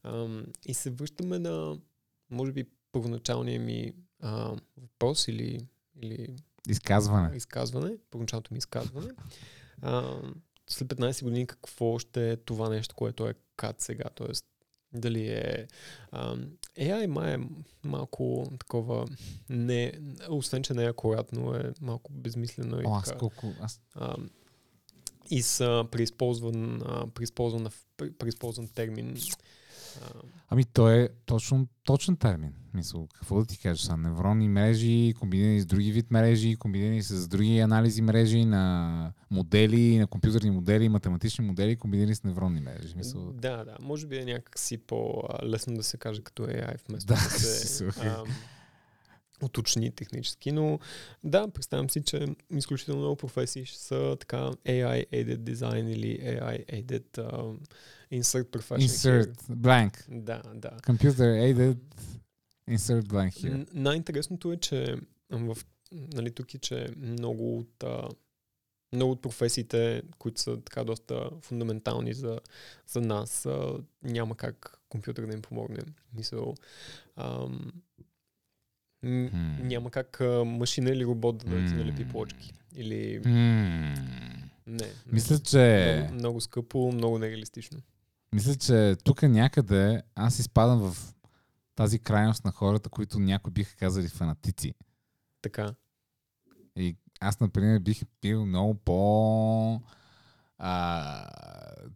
[0.03, 1.77] Ам, и се връщаме на,
[2.29, 5.59] може би, първоначалния ми а, въпрос или,
[6.01, 6.35] или
[6.69, 7.35] Изказване.
[7.35, 9.11] изказване, първоначалното ми изказване.
[9.81, 10.21] А,
[10.69, 14.05] след 15 години какво ще е това нещо, което е CAD сега?
[14.15, 14.45] Тоест,
[14.93, 15.67] дали е...
[16.11, 16.35] А,
[16.79, 17.39] AI май е
[17.83, 19.07] малко такова...
[19.49, 19.93] Не,
[20.29, 22.81] освен, че не е акуратно, е малко безмислено.
[22.81, 23.53] И, О, аз така, колко...
[23.61, 23.81] Аз...
[23.95, 24.15] а,
[25.29, 27.67] и са преизползван, а, преизползван,
[28.17, 29.17] преизползван термин.
[30.49, 32.53] Ами той е точно, точен термин.
[32.73, 37.27] Мисъл, какво да ти кажа са невронни мрежи, комбинирани с други вид мрежи, комбинирани с
[37.27, 42.93] други анализи мрежи на модели, на компютърни модели, математични модели, комбинирани с невронни мрежи.
[42.97, 43.75] Мисъл, Да, да.
[43.81, 48.25] Може би е някакси по-лесно да се каже като AI, вместо Да, да, се смисъл.
[49.41, 50.51] Уточни технически.
[50.51, 50.79] Но
[51.23, 57.57] да, представям си, че изключително много професии ще са така AI-aided design или AI-aided um,
[58.11, 59.91] insert profession insert blank.
[59.91, 60.19] here.
[60.21, 60.69] Да, да.
[60.69, 61.77] Computer aided
[62.69, 63.67] insert blank here.
[63.73, 64.95] Най-интересното е, че
[65.31, 65.57] в,
[65.91, 68.09] нали, тук е, че много от, а,
[68.93, 72.39] много от професиите, които са така доста фундаментални за,
[72.87, 75.79] за нас, а, няма как компютър да им помогне.
[76.13, 76.55] Мисъл,
[77.15, 77.71] ам,
[79.03, 79.29] м-
[79.61, 81.77] няма как а, машина или робот да ти М.
[81.77, 82.53] налепи плочки.
[82.75, 83.21] Или...
[83.25, 83.93] М.
[84.67, 84.87] Не.
[85.11, 85.95] Мисля, че...
[86.01, 87.79] Много, много скъпо, много нереалистично.
[88.33, 91.13] Мисля, че тук някъде аз изпадам в
[91.75, 94.73] тази крайност на хората, които някои биха казали фанатици.
[95.41, 95.73] Така.
[96.75, 99.81] И аз, например, бих бил много по...
[100.57, 101.27] А,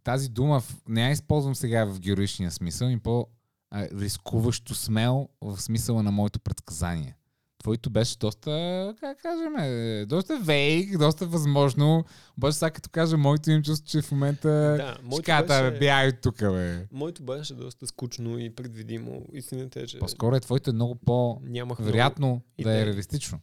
[0.04, 3.26] тази дума не я използвам сега в героичния смисъл, и по
[3.74, 7.16] а, рискуващо смел в смисъла на моето предсказание.
[7.58, 12.04] твоето беше доста, как кажем, е, доста вейк, доста възможно.
[12.38, 16.38] Обаче сега като кажа моето им чувство, че в момента Да, кажат, беше, от тук,
[16.38, 16.86] бе.
[16.92, 19.26] моето беше доста скучно и предвидимо.
[19.32, 23.40] Истината е, че По-скоро е твоето е много по-вероятно много да е реалистично.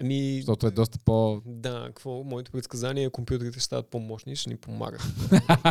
[0.00, 1.42] Ами, Защото е доста по...
[1.46, 2.24] да, какво?
[2.24, 5.02] Моето предсказание е компютрите ще стават по-мощни и ще ни помагат.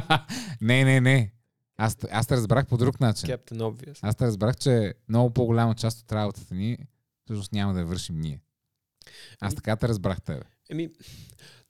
[0.61, 1.31] не, не, не.
[1.77, 3.29] Аз, аз те разбрах по друг начин.
[3.29, 3.99] Captain Obvious.
[4.01, 6.77] Аз те разбрах, че много по-голяма част от работата ни
[7.25, 8.39] всъщност няма да я вършим ние.
[9.39, 10.41] Аз Ами- така те разбрах тебе.
[10.69, 10.89] Еми,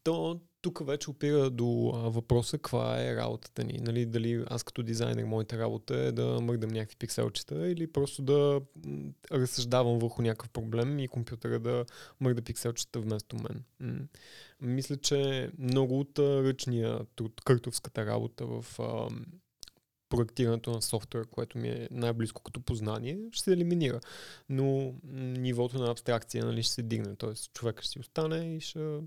[0.03, 3.79] то тук вече опира до а, въпроса каква е работата ни.
[3.81, 8.61] Нали, дали аз като дизайнер моята работа е да мърдам някакви пикселчета или просто да
[8.85, 11.85] м, разсъждавам върху някакъв проблем и компютъра да
[12.19, 13.63] мърда пикселчета вместо мен.
[13.79, 13.99] М.
[14.61, 19.07] Мисля, че много от а, ръчния труд, къртовската работа в а,
[20.13, 23.99] проектирането на софтуер, което ми е най-близко като познание, ще се елиминира.
[24.49, 27.15] Но нивото на абстракция нали, ще се дигне.
[27.15, 28.99] Тоест човека ще си остане и ще,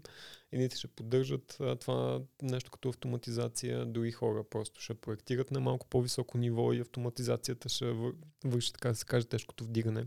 [0.52, 6.38] едните ще поддържат това нещо като автоматизация, други хора просто ще проектират на малко по-високо
[6.38, 8.14] ниво и автоматизацията ще вър-
[8.44, 10.04] върши, така да се каже, тежкото вдигане.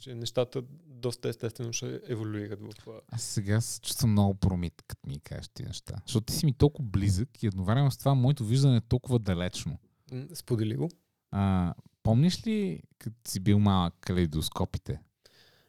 [0.00, 2.88] Че нещата доста естествено ще еволюират в...
[2.88, 5.94] а, Аз сега се чувствам много промит, като ми кажеш ти неща.
[6.06, 9.78] Защото ти си ми толкова близък и едновременно с това моето виждане е толкова далечно.
[10.34, 10.90] Сподели го.
[11.30, 15.00] А, помниш ли, като си бил малък, калейдоскопите?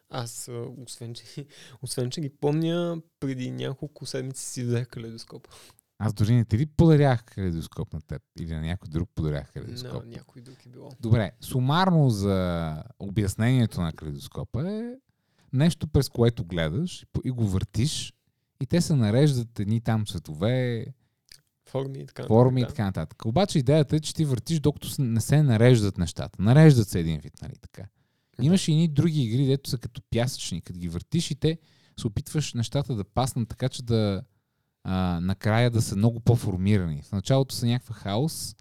[0.10, 1.48] Аз, освен че,
[1.82, 5.48] освен, че ги помня, преди няколко седмици си взех калейдоскоп.
[6.00, 8.22] Аз дори не ти ли подарях калейдоскоп на теб?
[8.40, 10.06] Или на някой друг подарях калейдоскоп?
[10.06, 10.92] На някой друг е било.
[11.00, 14.96] Добре, сумарно за обяснението на калейдоскопа е
[15.54, 18.14] нещо, през което гледаш и го въртиш
[18.60, 20.86] и те се нареждат едни там цветове,
[21.70, 22.24] Форми и така.
[22.24, 23.26] форми и така нататък.
[23.26, 26.42] Обаче идеята е, че ти въртиш, докато не се нареждат нещата.
[26.42, 27.84] Нареждат се един вид, нали така.
[28.42, 31.58] Имаш и други игри, дето са като пясъчни, като ги въртиш и те
[32.00, 34.22] се опитваш нещата да паснат така, че да
[34.84, 37.02] а, накрая да са много по-формирани.
[37.02, 38.56] В началото са някаква хаос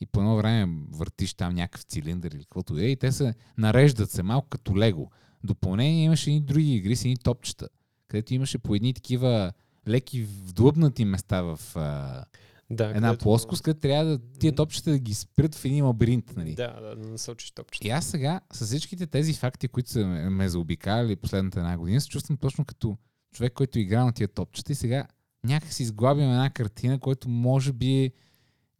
[0.00, 4.10] и по едно време въртиш там някакъв цилиндър или каквото е и те се нареждат
[4.10, 5.10] се малко като лего.
[5.44, 7.68] Допълнение имаше и други игри с едни топчета,
[8.08, 9.52] където имаше по едни такива
[9.88, 12.24] леки вдлъбнати места в а,
[12.70, 16.36] Да, една плоскост, където трябва да тия топчета да ги спрят в един лабиринт.
[16.36, 16.54] Нали?
[16.54, 17.88] Да, да, да насочиш топчета.
[17.88, 22.00] И аз сега, с всичките тези факти, които са ме, ме заобикаляли последната една година,
[22.00, 22.96] се чувствам точно като
[23.34, 25.06] човек, който игра на тия топчета и сега
[25.44, 28.12] някак си изглабям една картина, която може би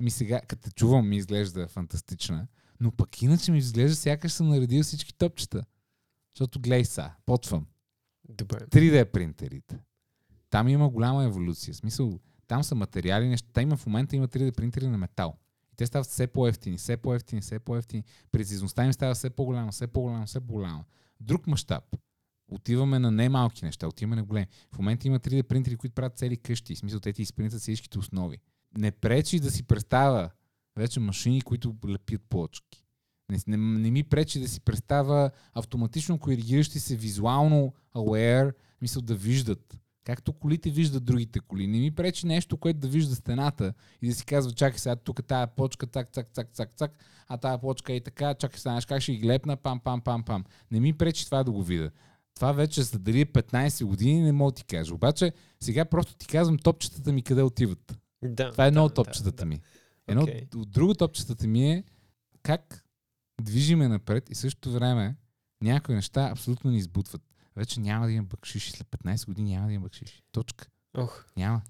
[0.00, 2.46] ми сега, като чувам, ми изглежда фантастична,
[2.80, 5.64] но пък иначе ми изглежда сякаш съм наредил всички топчета.
[6.34, 7.66] Защото глей са, потвам.
[8.28, 8.58] Добре.
[8.58, 9.78] 3D принтерите.
[10.50, 11.74] Там има голяма еволюция.
[11.74, 13.62] Смисъл, там са материали, неща.
[13.62, 15.36] Има в момента има 3D принтери на метал.
[15.72, 18.04] И те стават все по-ефтини, все по-ефтини, все по-ефтини.
[18.32, 20.84] Прецизността им става все по-голяма, все по-голяма, все по-голяма.
[21.20, 21.84] Друг мащаб.
[22.48, 24.46] Отиваме на не-малки неща, отиваме на големи.
[24.72, 26.74] В момента има 3D принтери, които правят цели къщи.
[26.74, 28.38] В смисъл, те ти изпринтат всичките основи.
[28.78, 30.30] Не пречи да си представя
[30.76, 32.84] вече машини, които лепят плочки.
[33.30, 39.14] Не, не, не ми пречи да си представя автоматично коригиращи се визуално aware, мисъл да
[39.14, 39.76] виждат.
[40.10, 41.66] Както колите виждат другите коли.
[41.66, 45.24] Не ми пречи нещо, което да вижда стената и да си казва, чакай сега тук
[45.24, 46.92] тая почка, цак, цак, цак, цак, цак,
[47.28, 50.44] а тая почка и така, чакай сега, как ще ги лепна, пам, пам, пам, пам.
[50.70, 51.90] Не ми пречи това да го видя.
[52.34, 54.94] Това вече за дали е 15 години не мога да ти кажа.
[54.94, 57.98] Обаче сега просто ти казвам топчетата ми къде отиват.
[58.24, 59.60] Да, Това е едно да, от топчетата да, ми.
[60.08, 60.40] Едно Окей.
[60.56, 61.84] от, друго топчетата ми е
[62.42, 62.84] как
[63.42, 65.16] движиме напред и същото време
[65.62, 67.22] някои неща абсолютно ни избутват.
[67.56, 68.70] Вече няма да има бъкшиши.
[68.70, 70.22] След 15 години няма да има бъкшиши.
[70.32, 70.66] Точка.
[70.94, 71.62] Ох, Няма.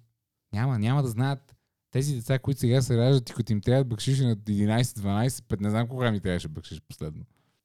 [0.52, 0.78] Няма.
[0.78, 1.54] Няма да знаят
[1.90, 5.60] тези деца, които сега се раждат и като им трябва бъкшиши на 11, 12, 5,
[5.60, 7.24] не знам кога ми трябваше бъкшиш последно.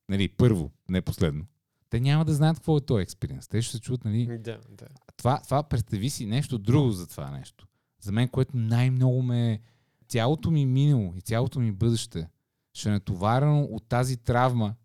[0.09, 1.45] Нали, първо, не последно.
[1.89, 3.47] Те няма да знаят какво е този експириенс.
[3.47, 4.87] Те ще се чуват, нали, да, да.
[5.17, 7.67] това, това представи си нещо друго за това нещо.
[8.01, 9.61] За мен, което най-много ме...
[10.07, 12.27] Цялото ми минало и цялото ми бъдеще
[12.73, 14.75] ще е натоварено от тази травма,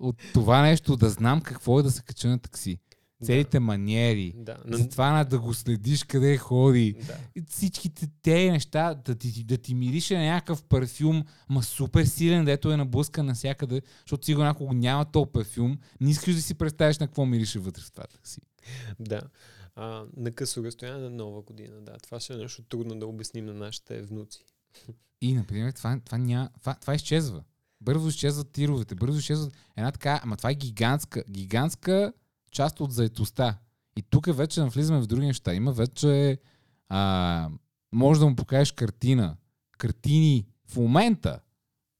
[0.00, 2.78] от това нещо да знам какво е да се кача на такси.
[3.24, 6.96] Целите маниери, Да, за това да го следиш къде ходи.
[7.06, 7.42] да.
[7.48, 12.72] Всичките те неща, да ти, да ти мирише на някакъв парфюм, ма супер силен, дето
[12.72, 17.06] е наблъскан навсякъде, защото сигурно ако няма този парфюм, не искаш да си представиш на
[17.06, 18.40] какво мирише вътре в това такси.
[19.00, 19.20] Да.
[19.76, 21.92] А, на късо разстояние на нова година, да.
[22.02, 24.44] Това ще е нещо трудно да обясним на нашите внуци.
[25.20, 27.42] И, например, това, това, ня, това, това изчезва.
[27.80, 32.12] Бързо изчезват тировете, бързо изчезват една така, ама това е гигантска, гигантска
[32.50, 33.58] част от заетостта.
[33.96, 35.54] И тук вече навлизаме в други неща.
[35.54, 36.38] Има вече,
[36.88, 37.50] а,
[37.92, 39.36] може да му покажеш картина,
[39.78, 41.40] картини в момента.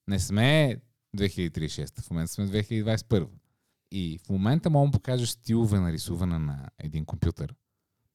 [0.08, 0.76] Не сме
[1.16, 3.28] 2036, в момента сме 2021.
[3.92, 7.54] И в момента мога да покажеш стилове на рисуване на един компютър,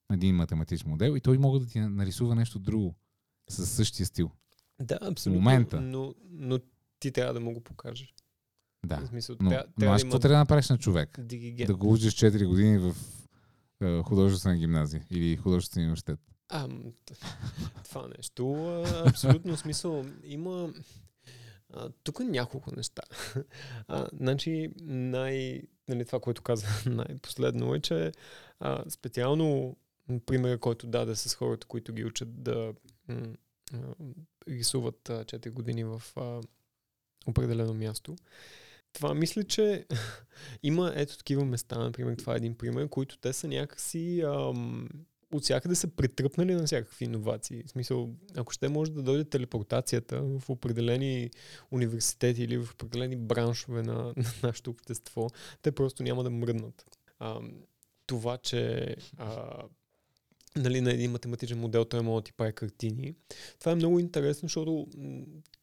[0.09, 2.95] на един математичен модел и той мога да ти нарисува нещо друго
[3.49, 4.32] със същия стил.
[4.82, 5.41] Да, абсолютно.
[5.41, 5.82] момента.
[5.82, 6.59] Но, но
[7.02, 8.14] ти трябва да му го покажеш.
[8.86, 8.97] Да.
[8.97, 11.20] В смисъл, Но, трябва, но аз какво трябва да направиш на човек?
[11.20, 11.68] дигиген.
[11.68, 12.95] Да го учиш 4 години в
[13.82, 16.20] е, художествена гимназия или художествен университет.
[16.49, 16.70] А,
[17.84, 20.06] това нещо, а, абсолютно смисъл.
[20.24, 20.74] Има
[21.74, 23.02] а, тук няколко неща.
[23.88, 28.12] А, значи, най, нали, това, което каза най-последно е, че
[28.60, 29.78] а, специално
[30.26, 32.74] примера, който даде с хората, които ги учат да
[33.08, 33.28] м,
[34.47, 36.41] рисуват а, 4 години в а,
[37.28, 38.16] определено място.
[38.94, 39.86] Това мисля, че
[40.64, 44.90] има ето такива места, например, това е един пример, които те са някакси ам,
[45.34, 47.64] от всякъде са претръпнали на всякакви иновации.
[47.64, 51.30] В смисъл, ако ще може да дойде телепортацията в определени
[51.72, 55.28] университети или в определени браншове на, на нашето общество,
[55.62, 56.86] те просто няма да мръднат.
[57.20, 57.52] Ам,
[58.08, 59.54] това, че а,
[60.56, 63.16] нали, на един математичен модел той може да ти прави картини.
[63.60, 64.88] Това е много интересно, защото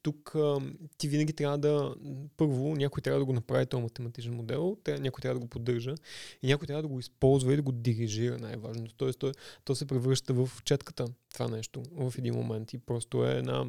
[0.01, 0.59] тук а,
[0.97, 1.95] ти винаги трябва да...
[2.37, 5.95] Първо, някой трябва да го направи този математичен модел, някой трябва да го поддържа
[6.41, 8.95] и някой трябва да го използва и да го дирижира, най-важното.
[8.97, 9.31] Тоест, то,
[9.63, 13.65] то се превръща в четката, това нещо, в един момент и просто е една,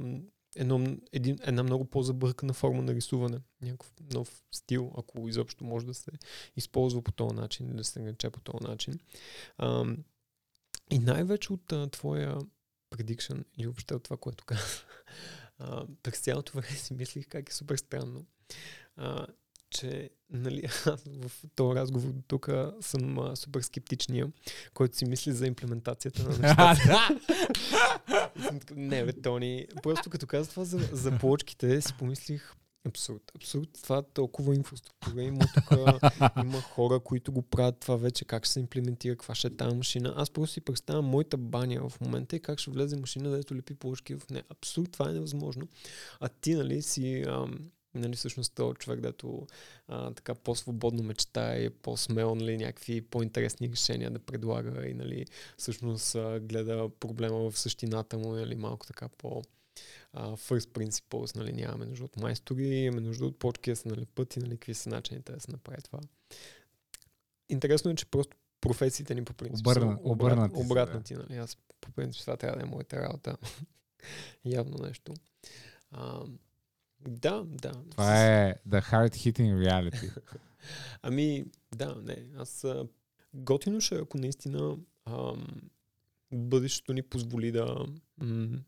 [0.56, 3.38] едно, един, една много по-забъркана форма на рисуване.
[3.62, 6.10] Някакъв нов стил, ако изобщо може да се
[6.56, 8.98] използва по този начин, да се нарече по този начин.
[9.58, 9.96] Ам,
[10.90, 12.38] и най-вече от а, твоя
[12.90, 14.62] prediction или въобще от това, което каза,
[15.58, 18.26] а, през цялото време си мислих как е супер странно,
[18.96, 19.26] а,
[19.70, 24.32] че нали, аз в този разговор до тук съм а, супер скептичния,
[24.74, 27.08] който си мисли за имплементацията на нещата.
[28.74, 29.66] Не, бе, Тони.
[29.82, 32.54] Просто като каза това за, за плочките, си помислих,
[32.88, 33.32] абсурд.
[33.36, 33.68] Абсурд.
[33.82, 35.78] Това толкова инфраструктура има тук.
[36.44, 38.24] има хора, които го правят това вече.
[38.24, 40.14] Как ще се имплементира, каква ще е тази машина.
[40.16, 43.74] Аз просто си представям моята баня в момента и как ще влезе машина, дето лепи
[43.74, 44.44] плочки в нея.
[44.48, 45.68] Абсурд, това е невъзможно.
[46.20, 47.24] А ти, нали, си...
[47.26, 49.46] Ам, нали, всъщност този човек, дето
[49.88, 55.26] а, така по-свободно мечта и по-смел, нали, някакви по-интересни решения да предлага и, нали,
[55.56, 59.42] всъщност а, гледа проблема в същината му, нали, малко така по
[60.12, 64.36] а, first principles, нали, нямаме нужда от майстори, имаме нужда от почки да се налепат
[64.36, 65.98] и, нали, какви са начините да се направи това.
[67.48, 70.60] Интересно е, че просто професиите ни по принцип Обърна- са обърнати да.
[70.60, 73.36] обратнати, нали, аз по принцип това трябва да е моята работа.
[74.44, 75.14] Явно нещо.
[75.90, 76.20] А,
[77.00, 77.72] да, да.
[77.90, 80.20] Това е the hard hitting reality.
[81.02, 82.26] Ами, да, не.
[82.36, 82.66] Аз
[83.34, 84.76] готино ще, е, ако наистина
[85.06, 85.46] ам,
[86.32, 87.86] бъдещето ни позволи да
[88.18, 88.58] м-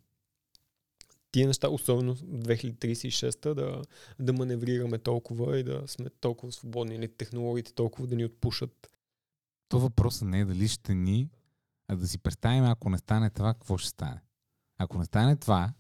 [1.33, 3.83] тия неща, особено в 2036 да,
[4.19, 8.91] да маневрираме толкова и да сме толкова свободни, или технологиите толкова да ни отпушат.
[9.69, 11.31] То въпросът не е дали ще ни,
[11.89, 14.21] а да си представим, ако не стане това, какво ще стане.
[14.79, 15.73] Ако не стане това,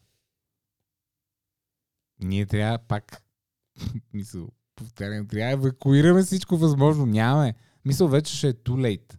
[2.20, 3.22] ние трябва пак,
[4.12, 7.06] мисъл, повтарям, трябва да евакуираме всичко възможно.
[7.06, 7.54] Нямаме.
[7.84, 9.16] Мисъл, вече ще е too late.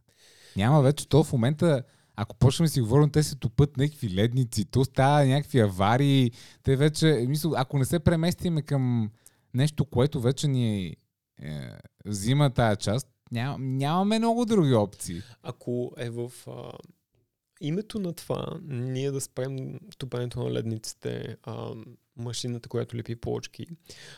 [0.55, 1.83] Няма вече то в момента,
[2.15, 6.31] ако почнем си говорим, те се топът някакви ледници, то става някакви аварии,
[6.63, 9.11] те вече, мисъл, ако не се преместиме към
[9.53, 10.95] нещо, което вече ни
[11.41, 11.69] е,
[12.05, 15.21] взима тая част, ням, нямаме много други опции.
[15.43, 16.71] Ако е в а,
[17.61, 21.73] името на това, ние да спрем топенето на ледниците, а,
[22.17, 23.67] машината, която лепи плочки,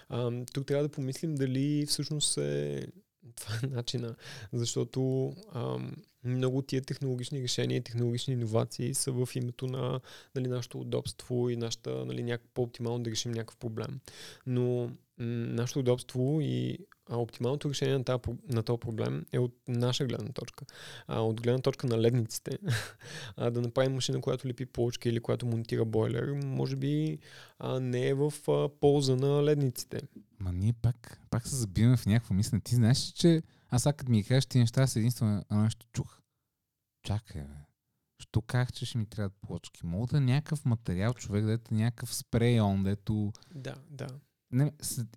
[0.10, 2.88] а, тук трябва да помислим дали всъщност е
[3.36, 4.16] това е начина,
[4.54, 5.78] защото а,
[6.26, 10.00] много тия технологични решения и технологични иновации са в името на
[10.36, 14.00] нали, нашето удобство и нашата, нали, някак по-оптимално да решим някакъв проблем.
[14.48, 16.78] Но нашето удобство и
[17.10, 20.66] а, оптималното решение на, тази, про- на този проблем е от наша гледна точка.
[21.08, 22.58] А, от гледна точка на ледниците,
[23.38, 27.20] а, да направим машина, която лепи плочки или която монтира бойлер, може би
[27.60, 30.02] а, не е в а, полза на ледниците.
[30.40, 32.62] Ма ние пак, пак се забиваме в някакво мислене.
[32.62, 36.20] Ти знаеш, че аз сега като ми кажеш ти неща, аз единствено едно чух.
[37.04, 37.66] Чакай, бе.
[38.20, 39.86] Що казах, че ще ми трябват плочки?
[39.86, 43.34] Мога да е някакъв материал, човек, дето е някакъв спрейон, дето...
[43.56, 44.08] Да, да.
[44.52, 44.72] Не,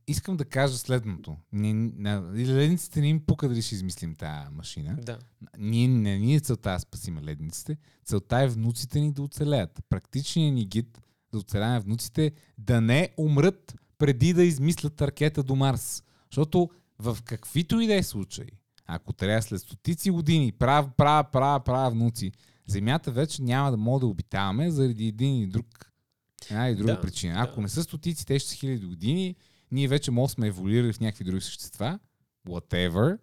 [0.07, 1.37] искам да кажа следното.
[1.53, 4.99] Не, на ледниците не им пука дали ще измислим тази машина.
[5.03, 5.19] Да.
[5.59, 7.77] Ние, не ни е целта да спасиме ледниците.
[8.05, 9.81] Целта е внуците ни да оцелеят.
[9.89, 11.03] Практичният ни гид
[11.33, 16.03] за оцеляване на внуците да не умрат преди да измислят ракета до Марс.
[16.31, 18.51] Защото в каквито и да е случаи,
[18.87, 22.33] ако трябва след стотици години прав, прав, прав, прав внуци,
[22.69, 25.88] Земята вече няма да мога да обитаваме заради един или друг
[26.51, 27.35] една или друга Да, причина.
[27.35, 27.41] да.
[27.41, 29.37] Ако не са стотици, те ще са хиляди години,
[29.71, 31.99] ние вече може да сме еволюирали в някакви други същества,
[32.49, 33.19] whatever,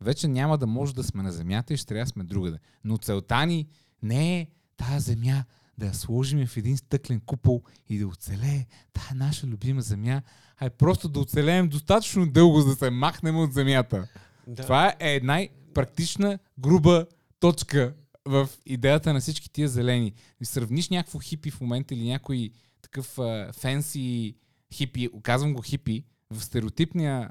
[0.00, 2.58] вече няма да може да сме на земята и ще трябва да сме другаде.
[2.84, 3.66] Но целта ни
[4.02, 4.46] не е
[4.76, 5.44] тази земя
[5.78, 10.22] да я сложим в един стъклен купол и да оцелее тая наша любима земя,
[10.58, 14.08] а е просто да оцелеем достатъчно дълго, за да се махнем от земята.
[14.46, 14.62] Да.
[14.62, 17.06] Това е най-практична, груба
[17.40, 17.94] точка
[18.24, 20.12] в идеята на всички тия зелени.
[20.40, 22.50] И сравниш някакво хипи в момента или някой
[22.82, 24.36] такъв а, фенси
[24.72, 27.30] хипи, казвам го хипи, в стереотипния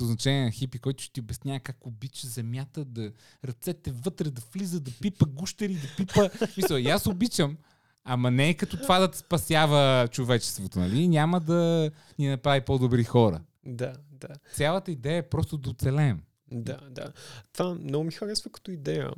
[0.00, 3.12] значение на хипи, който ще ти обяснява как обича земята, да
[3.44, 6.28] ръцете вътре да влиза, да пипа гущери, да пипа.
[6.56, 7.56] Мисля, и аз обичам,
[8.04, 11.08] ама не е като това да спасява човечеството, нали?
[11.08, 13.40] Няма да ни направи по-добри хора.
[13.66, 14.28] Да, да.
[14.54, 16.22] Цялата идея е просто да оцелеем.
[16.52, 17.12] Да, да.
[17.52, 19.10] Това много ми харесва като идея.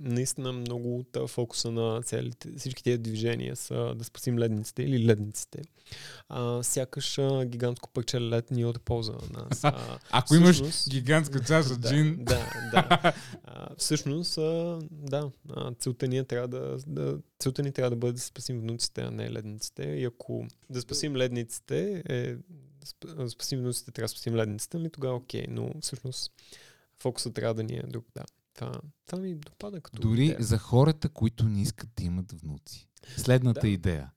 [0.00, 5.62] Наистина много от фокуса на целите, всички тези движения са да спасим ледниците или ледниците.
[6.28, 9.64] А, сякаш а, гигантско парче лед ни е от полза на нас.
[9.64, 13.12] А, Ако имаш всъщност- гигантска чаша да, джин, Да, да.
[13.44, 17.96] А, всъщност, а, да, а, целта ни, е трябва да, да, целта ни трябва да
[17.96, 19.82] бъде да спасим внуците, а не ледниците.
[19.82, 22.36] И ако да спасим ледниците, е,
[23.16, 26.32] да спасим внуците, трябва да спасим ледниците, нали тогава окей, но всъщност
[27.02, 28.06] фокусът трябва да ни е друг.
[28.14, 28.24] Да,
[28.54, 30.42] това, това ми допада като Дори идея.
[30.42, 32.88] за хората, които не искат да имат внуци.
[33.16, 33.68] Следната Да.
[33.68, 34.10] идея.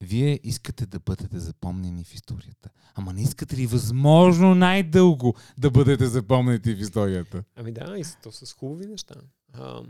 [0.00, 2.70] Вие искате да бъдете запомнени в историята.
[2.94, 7.44] Ама не искате ли възможно най-дълго да бъдете запомнени в историята?
[7.56, 9.14] Ами да, и то с хубави неща.
[9.52, 9.82] А,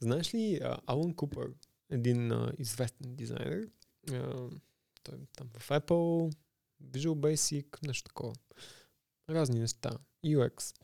[0.00, 1.48] знаеш ли Алан Купър,
[1.90, 3.68] един а, известен дизайнер,
[4.12, 4.48] а,
[5.02, 6.34] той е там в Apple,
[6.84, 8.32] Visual Basic, нещо такова.
[9.30, 9.90] Разни неща.
[10.24, 10.74] UX.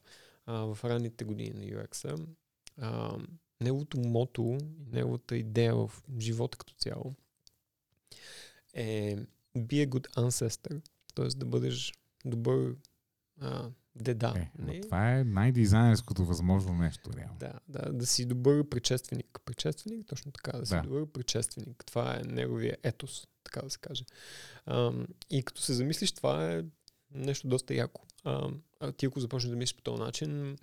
[0.47, 2.26] А, в ранните години на UX.
[2.80, 3.18] А,
[3.61, 4.59] неговото мото,
[4.93, 7.14] неговата идея в живота като цяло
[8.74, 9.16] е
[9.57, 10.80] be a good ancestor.
[11.14, 11.28] Т.е.
[11.28, 11.93] да бъдеш
[12.24, 12.76] добър
[13.41, 14.34] а, деда.
[14.36, 14.80] Е, не?
[14.80, 17.39] това е най-дизайнерското възможно нещо, реално.
[17.39, 19.41] Да, да, да си добър предшественик.
[19.45, 20.82] Предшественик, точно така, да си Да.
[20.82, 21.84] добър предшественик.
[21.86, 24.05] Това е неговия етос, така да се каже.
[24.66, 26.64] Ам, и като се замислиш, това е
[27.11, 28.03] нещо доста яко.
[28.80, 30.56] А ти ако започнеш да мислиш по този начин,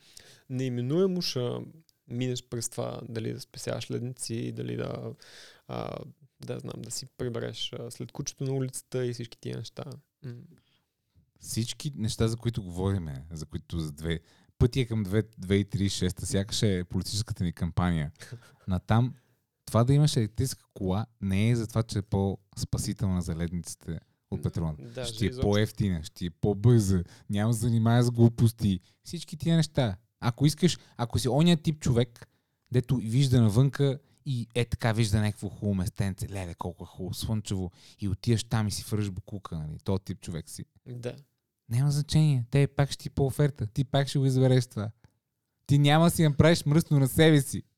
[0.49, 1.49] неименуемо ще
[2.07, 5.13] минеш през това дали да спасяваш ледници, дали да,
[5.67, 5.97] а,
[6.45, 9.83] да знам, да си прибереш а, след кучето на улицата и всички тия неща.
[10.25, 10.33] М,
[11.39, 14.19] Всички неща, за които говориме, за които за две...
[14.57, 18.11] Пътя е към 2036, сякаш е политическата ни кампания.
[18.67, 19.13] Натам,
[19.65, 23.99] това да имаш електрическа кола не е за това, че е по-спасителна за ледниците
[24.31, 24.83] от петролната.
[24.83, 25.47] Да, ще е изобщо.
[25.47, 28.79] по-ефтина, ще е по-бърза, няма да занимава с глупости.
[29.03, 29.97] Всички тия неща.
[30.19, 32.27] Ако искаш, ако си оня тип човек,
[32.71, 37.71] дето вижда навънка и е така вижда някакво хубаво местенце, леле колко е хубаво, слънчево
[37.99, 39.77] и отиваш там и си фърш букука, нали?
[39.83, 40.65] То тип човек си.
[40.87, 41.15] Да.
[41.69, 42.45] Няма значение.
[42.51, 43.67] Те пак ще ти по оферта.
[43.67, 44.91] Ти пак ще го избереш това.
[45.67, 47.63] Ти няма си направиш мръсно на себе си.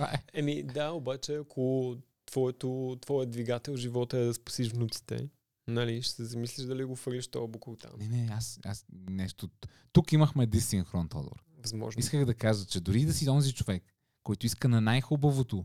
[0.00, 0.22] Е.
[0.32, 5.28] Еми да, обаче ако твоето, твоят двигател живота е да спасиш внуците,
[5.70, 7.90] нали, ще се замислиш дали го фърлиш този букул там.
[7.98, 9.48] Не, не, аз, аз нещо...
[9.92, 11.42] Тук имахме дисинхрон, Тодор.
[11.62, 12.00] Възможно.
[12.00, 13.82] Исках да кажа, че дори да си онзи човек,
[14.22, 15.64] който иска на най-хубавото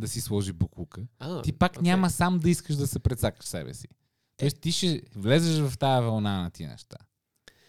[0.00, 1.82] да си сложи буклука, А, ти пак окей.
[1.82, 3.88] няма сам да искаш да се прецакаш себе си.
[4.36, 6.96] Тоест ти ще влезеш в тази вълна на тия неща.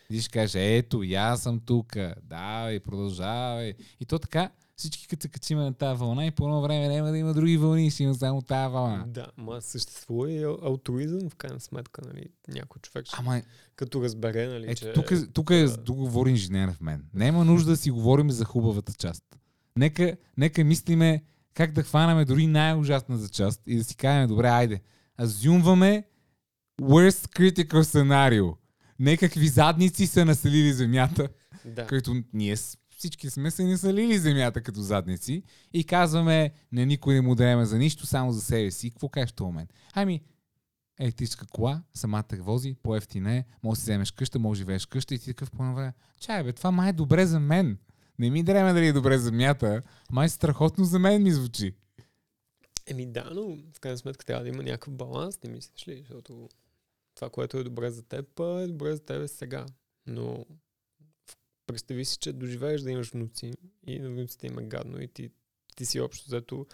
[0.08, 3.74] Ти ще кажеш, ето, аз съм тук, давай, продължавай.
[4.00, 7.12] И то така, всички като се качим на тази вълна и по едно време няма
[7.12, 9.06] да има други вълни, ще има само тази вълна.
[9.08, 13.42] Да, ма съществува и ал- алтруизъм в крайна сметка, нали, някой човек ще, Ама,
[13.76, 14.94] като разбере, нали, ето, че...
[14.94, 17.06] тук, е- тук е, тук говори инженер в мен.
[17.14, 19.24] Няма нужда да си говорим за хубавата част.
[19.76, 21.24] Нека, нека мислиме
[21.54, 24.82] как да хванаме дори най-ужасната част и да си кажем, добре, айде,
[25.22, 26.04] азюмваме
[26.82, 28.48] worst critical сценарио.
[29.00, 31.28] Не какви задници са населили земята,
[31.66, 31.88] Да.
[31.88, 32.56] които ние
[33.00, 35.44] всички сме се населили земята като задници
[35.74, 38.90] и казваме, не никой не му дреме за нищо, само за себе си.
[38.90, 39.74] Какво кажеш в този момент?
[39.94, 40.22] Ами,
[41.00, 45.16] електрическа кола, самата вози, по-ефтина е, може да си вземеш къща, може да живееш къща
[45.16, 45.94] и ти такъв по време.
[46.20, 47.78] Чай, бе, това май е добре за мен.
[48.20, 49.82] Не ми дреме дали е добре земята,
[50.12, 51.76] май страхотно за мен ми звучи.
[52.88, 55.98] Еми да, но в крайна сметка трябва да има някакъв баланс, не мислиш ли?
[55.98, 56.50] Защото
[57.16, 59.66] това, което е добре за теб, е добре за тебе сега.
[60.08, 60.46] Но
[61.74, 63.54] представи си, че доживееш да имаш внуци
[63.88, 65.30] и на внуците им е гадно и ти,
[65.76, 66.66] ти си общо взето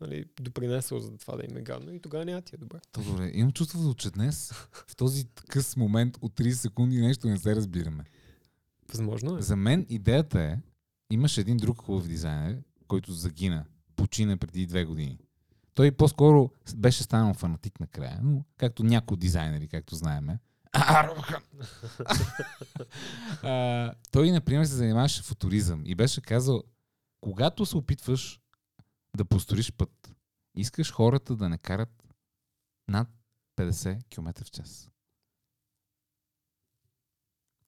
[0.00, 2.78] нали, допринесъл за това да им е гадно и тогава няма ти е добре.
[2.92, 4.52] То добре, имам чувството, че днес
[4.88, 8.04] в този къс момент от 30 секунди нещо не се разбираме.
[8.88, 9.42] Възможно е.
[9.42, 10.58] За мен идеята е,
[11.10, 13.64] имаш един друг хубав дизайнер, който загина,
[13.96, 15.18] почина преди две години.
[15.74, 20.38] Той по-скоро беше станал фанатик накрая, но както някои дизайнери, както знаеме!
[24.10, 26.62] Той, например, се занимаваше футуризъм и беше казал,
[27.20, 28.40] когато се опитваш
[29.16, 30.12] да построиш път,
[30.56, 32.14] искаш хората да не карат
[32.88, 33.08] над
[33.56, 34.90] 50 км в час.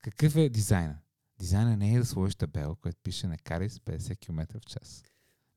[0.00, 0.98] Какъв е дизайна?
[1.38, 5.05] Дизайна не е да сложиш табела, която пише не карай с 50 км в час.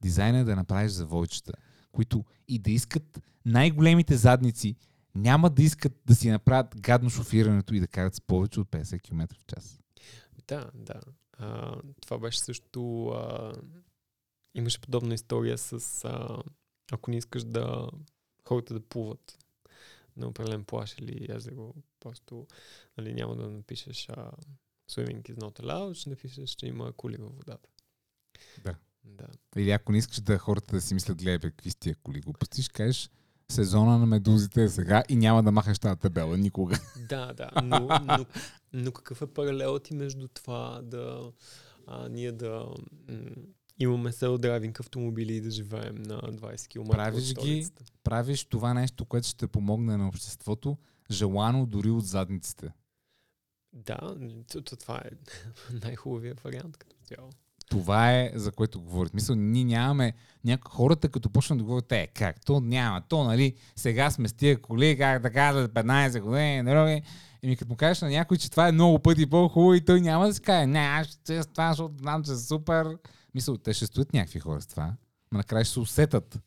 [0.02, 1.54] Дизайна е да направиш завойчета,
[1.92, 4.76] които и да искат най-големите задници,
[5.16, 9.02] няма да искат да си направят гадно шофирането и да карат с повече от 50
[9.02, 9.82] км в час.
[10.48, 11.02] Да, да.
[11.38, 13.08] А, това беше също...
[13.08, 13.54] А,
[14.56, 16.06] имаше подобна история с...
[16.06, 16.44] А,
[16.92, 17.90] ако не искаш да
[18.48, 19.38] хората да плуват
[20.18, 22.48] на определен плаш или езеро, просто
[22.98, 24.32] нали, няма да напишеш а,
[24.92, 27.70] swimming is not allowed, ще напишеш, че има кули във водата.
[28.64, 28.76] Да.
[29.04, 29.28] Да.
[29.58, 32.74] Или ако не искаш да хората да си мислят, гледай, какви сте коли глупости, ще
[32.74, 33.10] кажеш
[33.52, 36.80] сезона на медузите е сега и няма да махаш тази табела никога.
[37.10, 37.50] Да, да.
[37.64, 38.26] Но, но,
[38.74, 41.32] но какъв е паралелът ти между това да
[41.88, 42.66] а, ние да
[43.10, 43.30] м-
[43.80, 47.68] имаме селф-драйвинг автомобили и да живеем на 20 км Правиш от ги-?
[48.04, 50.78] Правиш това нещо, което ще помогне на обществото,
[51.12, 52.74] желано дори от задниците.
[53.74, 54.16] Да,
[54.52, 55.10] то, то, това е
[55.84, 57.30] най-хубавия вариант като цяло.
[57.70, 59.14] Това е за което говорят.
[59.14, 60.14] Мисля, ние нямаме
[60.44, 64.34] някои хората, като почнат да говорят, е, как, то няма, то, нали, сега сме с
[64.34, 67.02] тия коли, как така, за 15 години, други.
[67.44, 70.02] И ми като му кажеш на някой, че това е много пъти по-хубаво и той
[70.02, 72.98] няма да си каже, не, аз ще с това, защото знам, че е супер.
[73.36, 74.94] Мисля, те ще стоят някакви хора с това.
[75.32, 76.40] Ма накрая ще се усетат.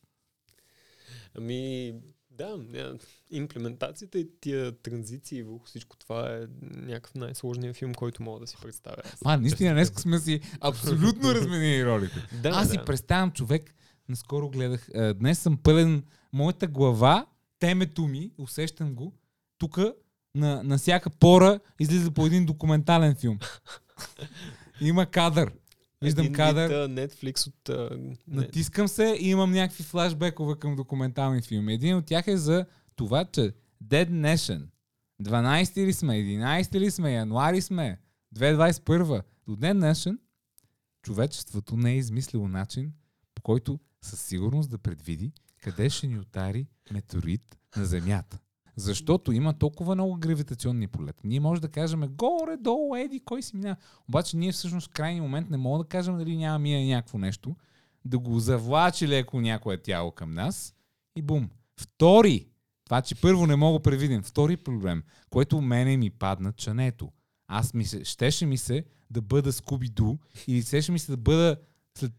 [1.38, 1.92] Ами,
[2.38, 2.98] да,
[3.30, 8.56] имплементацията и тия транзиции върху всичко това е някакъв най-сложният филм, който мога да си
[8.62, 9.02] представя.
[9.24, 12.26] Ма, наистина, днес сме си абсолютно разменили ролите.
[12.42, 12.84] Да, Аз си да.
[12.84, 13.74] представям човек,
[14.08, 17.26] наскоро гледах, а, днес съм пълен, моята глава,
[17.58, 19.12] темето ми, усещам го,
[19.58, 19.78] тук
[20.34, 23.38] на, на всяка пора излиза по един документален филм.
[24.80, 25.52] Има кадър.
[26.02, 27.68] Виждам Един кадър, Вид, Netflix от...
[27.98, 31.74] Не, натискам се и имам някакви флашбекове към документални филми.
[31.74, 33.52] Един от тях е за това, че
[33.84, 34.66] Dead Nation,
[35.22, 38.00] 12 ли сме, 11 ли сме, януари сме,
[38.36, 39.22] 2021.
[39.46, 40.18] До ден днешен
[41.02, 42.92] човечеството не е измислило начин,
[43.34, 45.32] по който със сигурност да предвиди
[45.62, 48.38] къде ще ни отари метеорит на Земята.
[48.78, 51.22] Защото има толкова много гравитационни полета.
[51.24, 53.76] Ние може да кажем горе, долу, еди, кой си минава.
[54.08, 57.56] Обаче ние всъщност в крайния момент не можем да кажем дали няма мия някакво нещо,
[58.04, 60.74] да го завлачи леко някое тяло към нас
[61.16, 61.50] и бум.
[61.80, 62.46] Втори,
[62.84, 64.22] това, че първо не мога да предвидим.
[64.22, 67.12] Втори проблем, който мене ми падна чането.
[67.48, 71.56] Аз ми се, щеше ми се да бъда Скуби-Ду или щеше ми се да бъда
[71.98, 72.12] след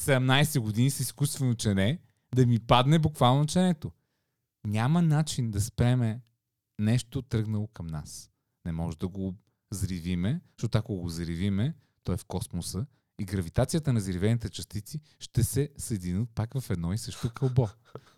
[0.00, 1.98] 17 години с изкуствено чене,
[2.34, 3.90] да ми падне буквално ченето.
[4.68, 6.20] Няма начин да спреме
[6.78, 8.30] нещо тръгнало към нас.
[8.66, 9.34] Не може да го
[9.70, 12.86] зривиме, защото ако го зривиме, то е в космоса
[13.20, 17.68] и гравитацията на зривените частици ще се съединят пак в едно и също кълбо.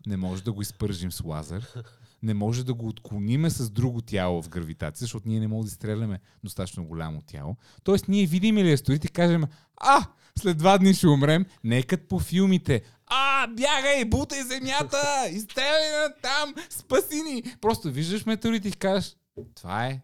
[0.06, 1.74] Не може да го изпържим с лазер,
[2.22, 5.68] не може да го отклониме с друго тяло в гравитация, защото ние не можем да
[5.68, 7.56] изстреляме достатъчно голямо тяло.
[7.82, 9.44] Тоест, ние видим ли и кажем,
[9.80, 10.06] а,
[10.38, 12.82] след два дни ще умрем, не като по филмите.
[13.06, 17.56] А, бягай, бутай земята, изстреляй на там, спаси ни.
[17.60, 19.16] Просто виждаш метеорит и кажеш,
[19.54, 20.00] това е.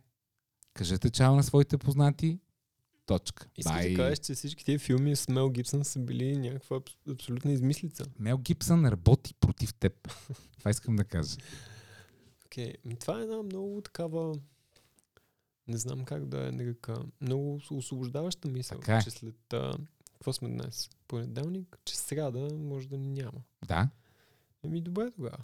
[0.75, 2.39] Кажете чао на своите познати.
[3.07, 3.47] Точка.
[3.57, 7.53] Искаш да кажеш, че всички тия филми с Мел Гибсън са били някаква абс- абсолютна
[7.53, 8.05] измислица.
[8.19, 9.93] Мел Гибсън работи против теб.
[10.59, 11.37] Това искам да кажа.
[12.47, 12.99] Okay.
[13.01, 14.35] Това е една много такава...
[15.69, 16.97] Не знам как да я нарека.
[17.21, 19.03] Много освобождаваща мисъл, Така е.
[19.03, 19.53] че след...
[19.53, 19.73] А,
[20.13, 20.91] какво сме днес?
[21.09, 21.79] Понеделник?
[21.85, 23.41] Че сряда може да ни няма.
[23.67, 23.89] Да.
[24.65, 25.39] Еми добре тогава.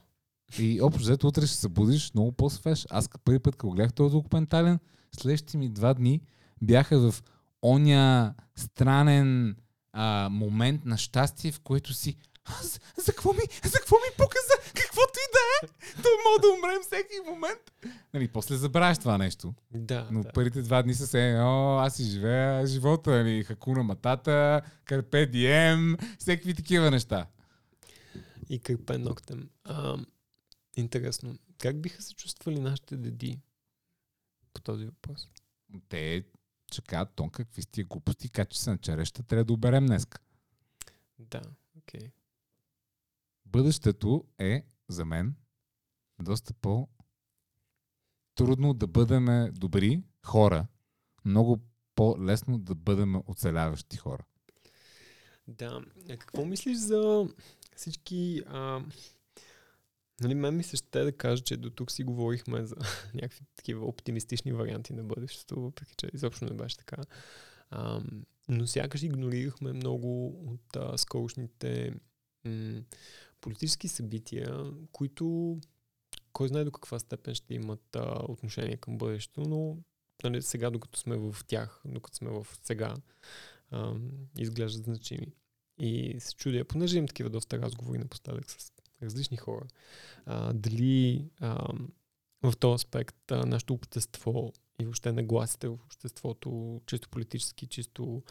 [0.58, 2.86] И общо взето утре ще се будиш много по-свеж.
[2.90, 4.78] Аз първи път, като гледах този документален,
[5.16, 6.20] следващите ми два дни
[6.62, 7.22] бяха в
[7.62, 9.56] оня странен
[9.92, 14.72] а, момент на щастие, в който си аз, за какво ми, за какво ми показа,
[14.74, 15.70] каквото и да е,
[16.02, 17.72] той мога да умрем всеки момент.
[18.14, 19.54] Нали, после забравяш това нещо.
[19.74, 20.32] Да, Но да.
[20.32, 25.96] първите два дни са се, о, аз си живея живота, нали, хакуна матата, карпе дием,
[26.18, 27.26] всеки такива неща.
[28.48, 29.50] И кърпе ногтем.
[29.64, 29.96] А,
[30.76, 31.38] интересно.
[31.58, 33.38] Как биха се чувствали нашите деди
[34.54, 35.28] по този въпрос?
[35.88, 36.24] Те
[36.72, 40.06] чакат, тон какви сте глупости, качи се на череща, трябва да оберем днес.
[41.18, 41.42] Да,
[41.78, 42.10] окей.
[43.52, 45.34] Бъдещето е, за мен,
[46.22, 46.88] доста по
[48.34, 50.66] трудно да бъдем добри хора,
[51.24, 51.60] много
[51.94, 54.24] по-лесно да бъдем оцеляващи хора.
[55.48, 55.80] Да.
[56.10, 57.28] А какво мислиш за
[57.76, 58.42] всички...
[58.46, 58.84] А,
[60.20, 62.76] Нали, мен ми се ще да кажа, че до тук си говорихме за
[63.14, 66.96] някакви такива оптимистични варианти на бъдещето, въпреки че изобщо не беше така.
[67.70, 68.00] А,
[68.48, 71.94] но сякаш игнорирахме много от а, скорошните
[72.44, 72.82] м-
[73.42, 75.56] политически събития, които
[76.32, 79.76] кой знае до каква степен ще имат а, отношение към бъдещето, но
[80.24, 82.94] нали, сега, докато сме в тях, докато сме в сега,
[83.70, 83.94] а,
[84.38, 85.32] изглеждат значими.
[85.78, 88.72] И се чудя, понеже имам такива доста разговори напоследък с
[89.02, 89.66] различни хора,
[90.26, 91.72] а, дали а,
[92.42, 98.22] в този аспект а, нашето общество и въобще нагласите в обществото, чисто политически, чисто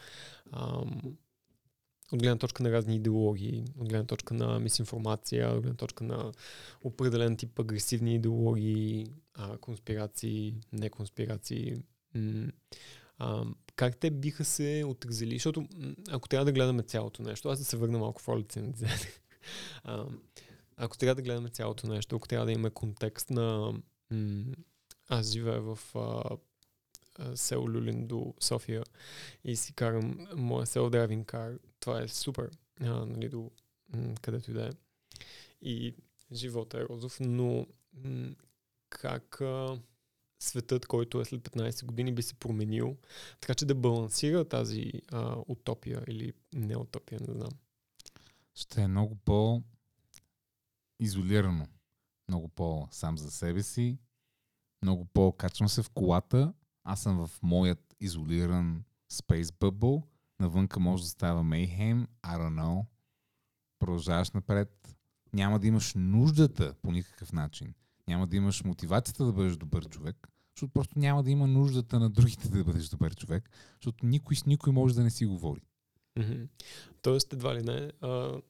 [0.52, 1.16] ам,
[2.12, 6.32] от гледна точка на разни идеологии, от гледна точка на мисинформация, от гледна точка на
[6.84, 11.76] определен тип агресивни идеологии, а, конспирации, не конспирации.
[12.14, 12.52] М-
[13.18, 13.44] а,
[13.76, 15.34] как те биха се отразили?
[15.34, 15.68] Защото
[16.10, 18.72] ако трябва да гледаме цялото нещо, аз да се върна малко в ролите на
[19.84, 20.06] а,
[20.76, 23.74] ако трябва да гледаме цялото нещо, ако трябва да имаме контекст на...
[24.10, 24.54] М-
[25.08, 26.36] аз живея в а,
[27.34, 28.84] село Люлин до София
[29.44, 31.58] и си карам моя село драйвинг кар.
[31.80, 32.50] Това е супер,
[32.80, 33.50] а, нали, до
[33.96, 34.70] м- където и да е.
[35.62, 35.94] И
[36.32, 37.66] живота е розов, но
[38.04, 38.34] м-
[38.90, 39.80] как а,
[40.38, 42.96] светът, който е след 15 години, би се променил,
[43.40, 47.50] така че да балансира тази а, утопия или не утопия, не знам.
[48.54, 49.62] Ще е много по
[51.00, 51.66] изолирано.
[52.28, 53.98] Много по-сам за себе си.
[54.82, 56.52] Много по-качвам се в колата.
[56.84, 60.02] Аз съм в моят изолиран Space Bubble.
[60.40, 62.06] Навънка може да става Mayhem.
[62.22, 62.84] I don't know.
[63.78, 64.96] Продължаваш напред.
[65.32, 67.74] Няма да имаш нуждата по никакъв начин.
[68.08, 70.28] Няма да имаш мотивацията да бъдеш добър човек.
[70.56, 73.50] Защото просто няма да има нуждата на другите да бъдеш добър човек.
[73.74, 75.62] Защото никой с никой може да не си говори.
[76.18, 76.48] Mm-hmm.
[77.02, 78.40] Тоест, едва ли не, а,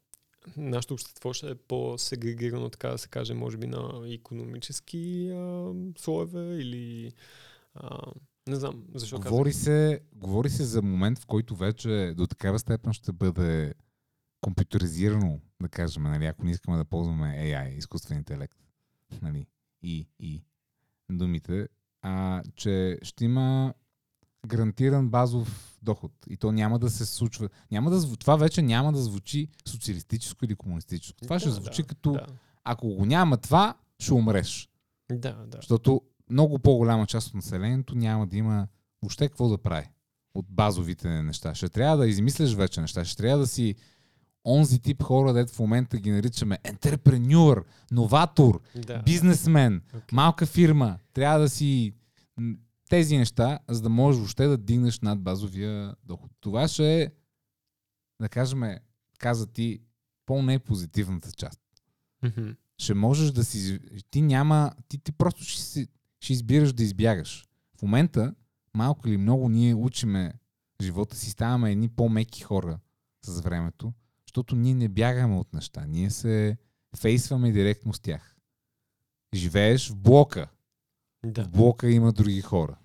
[0.56, 6.56] нашето общество ще е по-сегрегирано, така да се каже, може би на економически а, слоеве
[6.56, 7.12] или
[7.74, 8.12] а,
[8.48, 9.62] не знам, защо Говори казах.
[9.62, 13.74] се, говори се за момент, в който вече до такава степен ще бъде
[14.40, 18.58] компютъризирано, да кажем, нали, ако не искаме да ползваме AI, изкуствен интелект,
[19.22, 19.46] нали,
[19.82, 20.44] и, и
[21.10, 21.68] думите,
[22.02, 23.74] а, че ще има
[24.46, 26.12] гарантиран базов доход.
[26.28, 27.48] И то няма да се случва.
[27.70, 31.20] Няма да, това вече няма да звучи социалистическо или комунистическо.
[31.20, 32.26] Това ще Да, звучи да, като Да,
[32.64, 34.68] ако го няма това, ще умреш.
[35.12, 35.32] да.
[35.32, 35.56] да.
[35.56, 36.02] Защото
[36.32, 38.68] много по-голяма част от населението няма да има
[39.02, 39.86] въобще какво да прави
[40.34, 41.54] от базовите неща.
[41.54, 43.04] Ще трябва да измисляш вече неща.
[43.04, 43.74] Ще трябва да си
[44.44, 49.02] онзи тип хора, дето в момента ги наричаме ентрепренюър, новатор, да.
[49.02, 50.12] бизнесмен, Okay.
[50.12, 50.98] малка фирма.
[51.12, 51.92] Трябва да си
[52.88, 56.30] тези неща, за да можеш въобще да дигнеш над базовия доход.
[56.40, 57.10] Това ще е,
[58.20, 58.62] да кажем,
[59.18, 59.80] каза ти,
[60.26, 61.60] по-непозитивната част
[62.22, 62.50] Мгм.
[62.78, 63.80] ще можеш да си...
[64.10, 64.72] Ти няма...
[64.88, 65.88] Ти, ти просто ще, си,
[66.22, 67.46] ще избираш да избягаш.
[67.78, 68.34] В момента,
[68.74, 70.32] малко или много, ние учиме
[70.82, 72.78] живота си, ставаме едни по-меки хора
[73.24, 73.92] с времето,
[74.26, 75.84] защото ние не бягаме от неща.
[75.86, 76.56] Ние се
[76.96, 78.36] фейсваме директно с тях.
[79.34, 80.48] Живееш в блока.
[81.26, 81.44] Да.
[81.44, 82.78] В блока има други хора.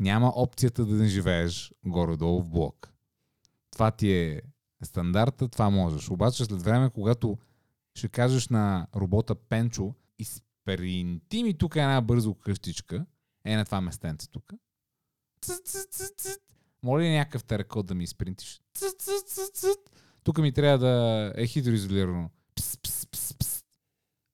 [0.00, 2.92] Няма опцията да не живееш горе-долу в блок.
[3.70, 4.42] Това ти е
[4.82, 6.10] стандарта, това можеш.
[6.10, 7.38] Обаче след време, когато
[7.94, 9.94] ще кажеш на робота Пенчо,
[10.72, 13.06] изпринти ми тук една бързо къщичка,
[13.44, 14.52] е на това местенце тук.
[16.82, 18.60] Моля ли някакъв теракот да ми изпринтиш?
[20.22, 22.30] Тук ми трябва да е хидроизолирано.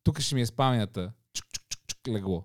[0.02, 0.46] Тук ще ми е
[1.86, 2.44] чук, легло.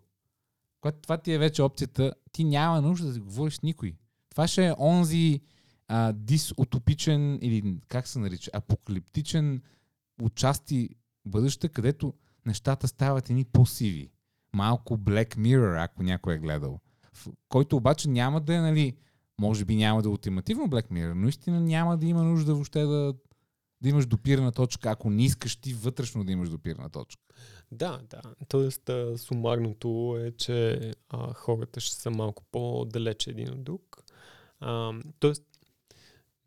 [0.81, 3.95] Когато това ти е вече опцията, ти няма нужда да говориш с никой.
[4.29, 5.41] Това ще е онзи
[5.87, 9.61] а, дисутопичен или как се нарича, апокалиптичен
[10.21, 10.89] участи
[11.25, 12.13] бъдеще, където
[12.45, 14.11] нещата стават едни по-сиви.
[14.53, 16.79] Малко Black Mirror, ако някой е гледал.
[17.13, 18.97] В който обаче няма да е, нали,
[19.39, 22.81] може би няма да е ултимативно Black Mirror, но истина няма да има нужда въобще
[22.81, 23.13] да,
[23.81, 27.21] да имаш допирна точка, ако не искаш ти вътрешно да имаш допирна точка.
[27.71, 28.21] Да, да.
[28.47, 30.79] Тоест, а, сумарното е, че
[31.09, 34.03] а, хората ще са малко по-далече един от друг.
[34.59, 35.43] А, тоест,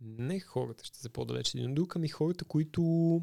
[0.00, 3.20] не хората ще са по-далече един от друг, ами хората, които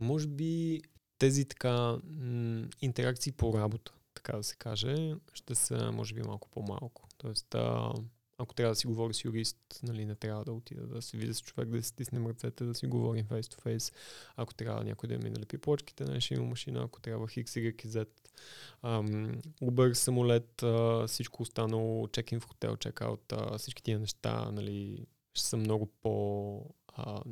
[0.00, 0.82] може би
[1.18, 6.48] тези така м- интеракции по работа, така да се каже, ще са може би малко
[6.48, 7.08] по-малко.
[7.18, 7.92] Тоест, а,
[8.38, 11.34] ако трябва да си говори с юрист, нали, не трябва да отида да се видя
[11.34, 13.94] с човек, да си стиснем ръцете, да си говорим face to face.
[14.36, 17.86] Ако трябва някой да ми налепи плочките, не ще има машина, ако трябва X, Y
[17.86, 18.08] Z.
[19.62, 25.56] Uber, самолет, а, всичко останало, чекин в хотел, чекаут, всички тия неща, нали, ще са
[25.56, 26.60] много по...
[26.88, 27.22] А,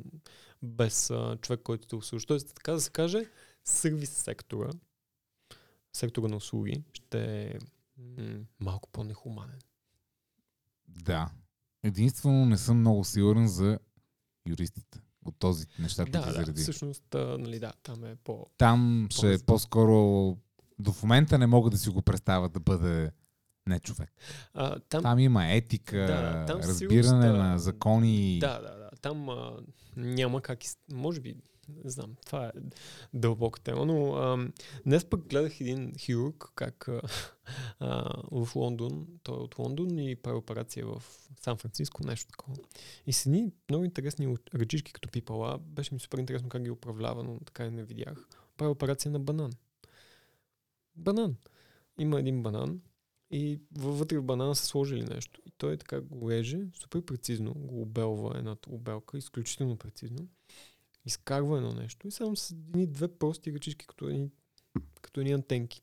[0.63, 2.27] без а, човек, който те обслужва.
[2.27, 3.25] Тоест, така да се каже,
[3.65, 4.69] сервис сектора,
[5.93, 7.59] сектора на услуги, ще е
[7.97, 9.59] м- малко по-нехуманен.
[10.87, 11.29] Да.
[11.83, 13.79] Единствено не съм много сигурен за
[14.47, 14.99] юристите.
[15.25, 16.61] От този неща, които Да, да, заради.
[16.61, 18.45] всъщност, а, нали, да, там е по...
[18.57, 20.37] Там ще е по-скоро...
[20.79, 23.11] До в момента не мога да си го представя да бъде
[23.67, 24.13] не човек.
[24.53, 28.39] А, там, Там има етика, Да, там разбиране сигурност, на закони.
[28.39, 28.89] Да, да, да.
[29.01, 29.57] Там а,
[29.97, 30.59] няма как.
[30.91, 31.35] Може би,
[31.83, 32.51] не знам, това е
[33.13, 34.47] дълбока тема, но а,
[34.85, 37.01] днес пък гледах един хирург, как а,
[37.79, 41.03] а, в Лондон, той е от Лондон и прави операция в
[41.41, 42.55] Сан-Франциско, нещо такова.
[43.07, 45.57] И с едни много интересни ръчички като пипала.
[45.57, 48.27] Беше ми супер интересно как ги управлява, но така и не видях.
[48.57, 49.51] Прави операция на банан.
[50.95, 51.35] Банан.
[51.99, 52.81] Има един банан
[53.31, 55.41] и вътре в банана са сложили нещо.
[55.45, 60.27] И той така го реже, супер прецизно го обелва едната обелка, изключително прецизно.
[61.05, 64.29] Изкарва едно нещо и само с едни две прости ръчички, като едни,
[65.01, 65.81] като едни антенки.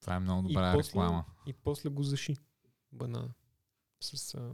[0.00, 1.24] Това е много И добра после- реклама.
[1.46, 2.36] и после го заши
[2.92, 3.30] банана.
[4.00, 4.50] С, а,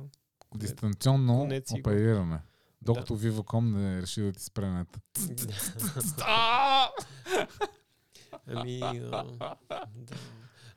[0.55, 1.80] Дистанционно конеци го.
[1.80, 2.41] опериране.
[2.82, 5.01] Докато Viva.com не реши да ти спре нета.
[8.47, 9.57] Ами, а, да.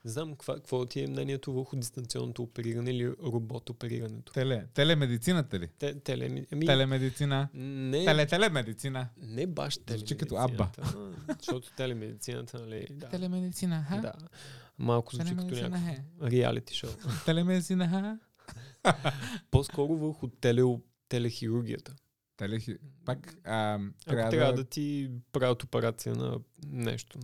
[0.05, 4.33] Не знам каква, какво ти е мнението върху дистанционното опериране или робот оперирането.
[4.33, 5.67] Теле, телемедицината ли?
[5.79, 7.49] Те, теле, ами, Телемедицина.
[7.53, 9.09] не, Теле, телемедицина.
[9.17, 10.81] не баш Звучи като телемедицината,
[11.27, 13.09] а, Защото телемедицината, нали, да.
[13.09, 13.97] Телемедицина, ха?
[13.97, 14.13] да.
[14.77, 16.89] Малко звучи като някакво реалити шоу.
[17.25, 18.19] Телемедицина, ха?
[19.51, 20.61] По-скоро върху теле,
[21.09, 21.95] телехирургията.
[22.37, 22.77] Телехи...
[23.05, 27.19] Пак а, Ако трябва, трябва да, да ти правят операция на нещо.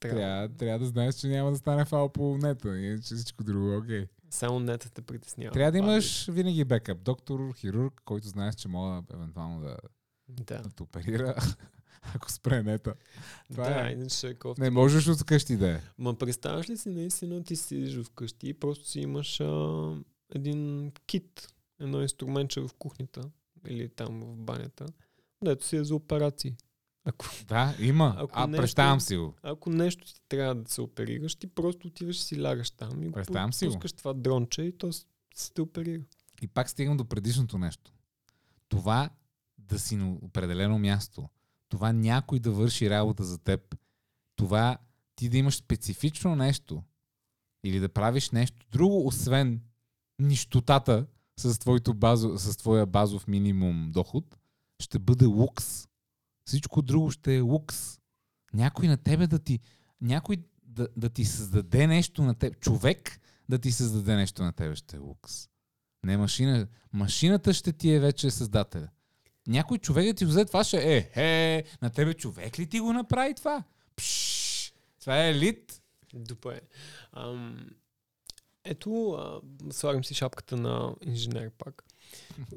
[0.00, 0.18] Трябва.
[0.18, 2.78] трябва, трябва да знаеш, че няма да стане фал по нета.
[2.78, 4.06] Иначе всичко друго е окей.
[4.30, 5.52] Само нета те притеснява.
[5.52, 7.02] Трябва да Това е- имаш винаги бекъп.
[7.02, 9.76] Доктор, хирург, който знаеш, че мога евентуално да,
[10.28, 10.58] Да.
[10.58, 11.34] да те оперира,
[12.14, 12.94] ако спре нета.
[13.50, 13.92] Това да, е.
[13.92, 14.60] иначе е кофти.
[14.60, 15.80] Не можеш от вкъщи да е.
[15.98, 19.92] Ма представяш ли си наистина ти седиш вкъщи и просто си имаш а,
[20.34, 21.48] един кит,
[21.80, 23.30] едно инструментче в кухнята
[23.66, 24.86] или там в банята,
[25.44, 26.56] дето си е за операции.
[27.08, 28.14] Ако, Да, има.
[28.18, 29.34] Ако а, нещо- представям си го.
[29.42, 33.12] ако нещо ти трябва да се оперираш, ти просто отиваш и си лягаш там и
[33.12, 33.56] Представям го.
[33.66, 35.04] пускаш това дронче и то се
[35.54, 36.02] те оперира.
[36.42, 37.92] И пак стигам до предишното нещо.
[38.68, 39.10] Това
[39.58, 41.28] да си на определено място,
[41.68, 43.76] това някой да върши работа за теб,
[44.36, 44.78] това
[45.16, 46.82] ти да имаш специфично нещо
[47.64, 49.60] или да правиш нещо друго, освен
[50.18, 54.38] нищотата с, твоето базо, с твоя базов минимум доход,
[54.80, 55.88] ще бъде лукс.
[56.46, 57.98] Всичко друго ще е лукс.
[58.54, 59.60] Някой на тебе да ти,
[60.00, 64.76] някой да, да ти създаде нещо на теб, човек да ти създаде нещо на тебе
[64.76, 65.48] ще е лукс.
[66.04, 66.68] Не машина.
[66.92, 68.88] Машината ще ти е вече създателя.
[69.46, 72.80] Някой човек да ти го взе това ще е, е, на тебе човек ли ти
[72.80, 73.64] го направи това?
[73.96, 75.82] Пш, това е елит.
[76.14, 76.60] Добре.
[77.12, 77.70] Ам,
[78.64, 79.40] ето, а,
[79.72, 81.85] слагам си шапката на инженер пак.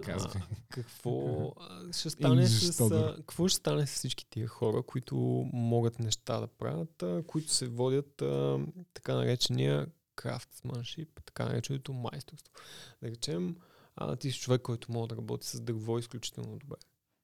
[0.02, 0.42] Казвай.
[0.70, 1.54] какво
[1.92, 2.78] ще стане с,
[3.18, 5.16] какво ще стане с всички тия хора, които
[5.54, 8.60] могат неща да правят, а, които се водят а,
[8.94, 12.54] така наречения крафтсманшип, така нареченото майсторство.
[13.02, 13.56] Да речем,
[13.96, 16.78] а, ти си човек, който може да работи с дърво изключително добре.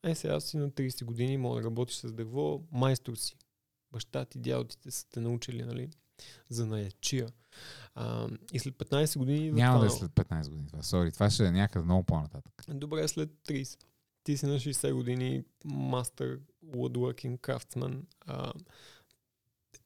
[0.03, 3.36] Е, сега си на 30 години, мога да работиш с дърво, майстор си.
[3.91, 5.89] Баща ти, дядо са те научили, нали,
[6.49, 7.28] за наячия.
[7.95, 9.51] А, и след 15 години...
[9.51, 10.84] Няма да е след 15 години това.
[10.84, 12.63] Сори, това ще е някъде много по-нататък.
[12.70, 13.84] Добре, след 30.
[14.24, 18.01] Ти си на 60 години мастер woodworking craftsman.
[18.22, 18.53] А,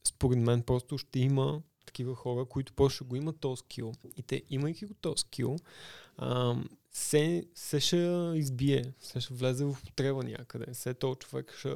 [0.04, 3.94] според мен просто ще има такива хора, които просто ще го имат този скил.
[4.18, 5.56] И те, имайки го този скил,
[6.18, 6.56] а,
[6.92, 10.74] се, се ще избие, се ще влезе в употреба някъде.
[10.74, 11.74] Се този човек ще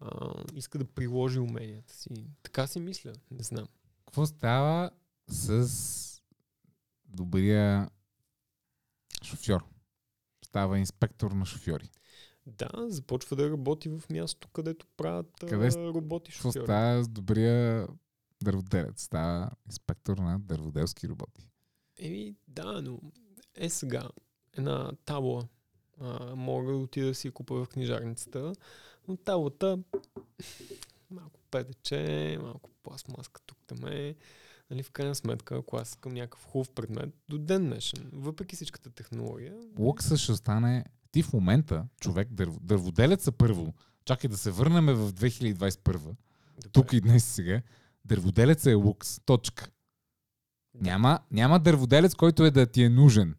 [0.00, 2.08] а, иска да приложи уменията си.
[2.42, 3.66] Така си мисля, не знам.
[4.06, 4.90] Какво става
[5.28, 6.22] с
[7.04, 7.90] добрия
[9.22, 9.64] шофьор?
[10.44, 11.90] Става инспектор на шофьори.
[12.46, 16.64] Да, започва да работи в място, където правят Къде роботи Какво шофьори.
[16.64, 17.88] става с добрия
[18.42, 19.02] дърводелец?
[19.02, 21.48] Става инспектор на дърводелски роботи.
[21.98, 23.00] Еми, да, но
[23.54, 24.08] е сега
[24.52, 25.48] една табла.
[26.00, 28.52] А, мога да отида да си купа в книжарницата,
[29.10, 29.78] но таблата
[31.10, 34.14] малко петече, малко пластмаска тук там е.
[34.70, 38.90] Нали, в крайна сметка, ако аз искам някакъв хубав предмет, до ден днешен, въпреки всичката
[38.90, 40.84] технология, Лукса ще стане...
[41.12, 42.60] Ти в момента, човек, дърв...
[42.60, 46.16] дърводелеца първо, чакай да се върнем в 2021, добре,
[46.72, 47.62] тук и днес и сега,
[48.04, 49.20] дърводелеца е лукс.
[49.24, 49.70] Точка.
[50.74, 53.34] Няма, няма дърводелец, който е да ти е нужен.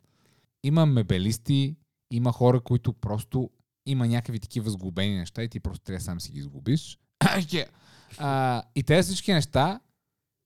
[0.64, 1.76] Има мебелисти,
[2.12, 3.50] има хора, които просто
[3.86, 7.00] има някакви такива сглобени неща и ти просто трябва сам си ги сглобиш.
[8.18, 9.80] а, и тези всички неща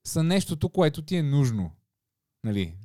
[0.08, 1.72] са нещото, което ти е нужно.
[2.44, 2.76] Нали?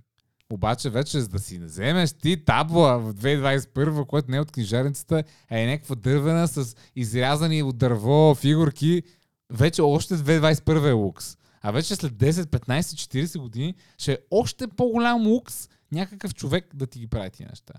[0.53, 5.25] Обаче вече за да си вземеш ти табла в 2021, което не е от книжарницата,
[5.51, 9.03] а е някаква дървена с изрязани от дърво фигурки,
[9.51, 11.37] вече още 2021 е лукс.
[11.63, 16.87] А вече след 10, 15, 40 години ще е още по-голям лукс някакъв човек да
[16.87, 17.75] ти ги прави тия неща.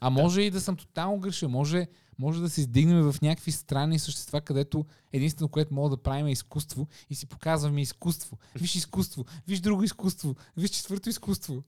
[0.00, 1.48] А може и да съм тотално грешил.
[1.48, 1.86] Може,
[2.18, 6.32] може да се издигнем в някакви странни същества, където единствено, което мога да правим е
[6.32, 8.38] изкуство и си показваме изкуство.
[8.54, 11.64] Виж изкуство, виж друго изкуство, виж четвърто изкуство.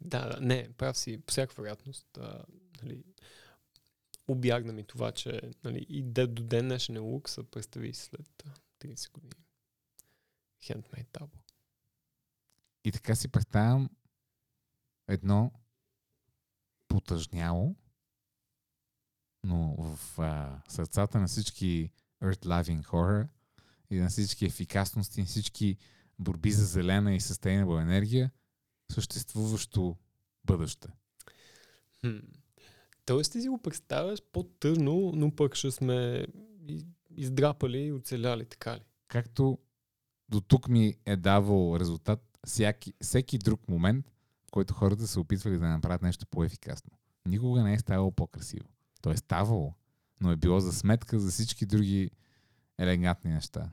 [0.00, 2.18] Да, да, не, прав си, по всяка вероятност.
[2.18, 2.44] А,
[2.82, 3.04] нали,
[4.28, 8.44] обягна ми това, че нали, и де, до ден днешен е лукса, представи си след
[8.46, 8.50] а,
[8.86, 9.44] 30 години.
[10.62, 11.40] Handmade табло.
[12.84, 13.90] И така си представям
[15.08, 15.52] едно
[16.94, 17.76] потъжняло,
[19.44, 21.90] но в а, сърцата на всички
[22.22, 23.28] earth-loving horror
[23.90, 25.76] и на всички ефикасности, на всички
[26.18, 28.30] борби за зелена и sustainable енергия,
[28.92, 29.96] съществуващо
[30.44, 30.88] бъдеще.
[32.00, 32.18] Хм.
[33.06, 36.26] Тоест ти си го представяш по-тъжно, но пък ще сме
[37.16, 38.82] издрапали и оцеляли, така ли?
[39.08, 39.58] Както
[40.28, 44.13] до тук ми е давал резултат всяки, всеки друг момент,
[44.54, 46.90] който хората се опитвали да направят нещо по-ефикасно.
[47.26, 48.68] Никога не е ставало по-красиво.
[49.02, 49.74] То е ставало,
[50.20, 52.10] но е било за сметка за всички други
[52.78, 53.70] елегантни неща.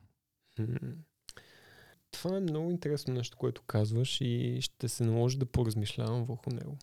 [2.11, 6.77] Това е много интересно нещо, което казваш и ще се наложи да поразмишлявам върху него.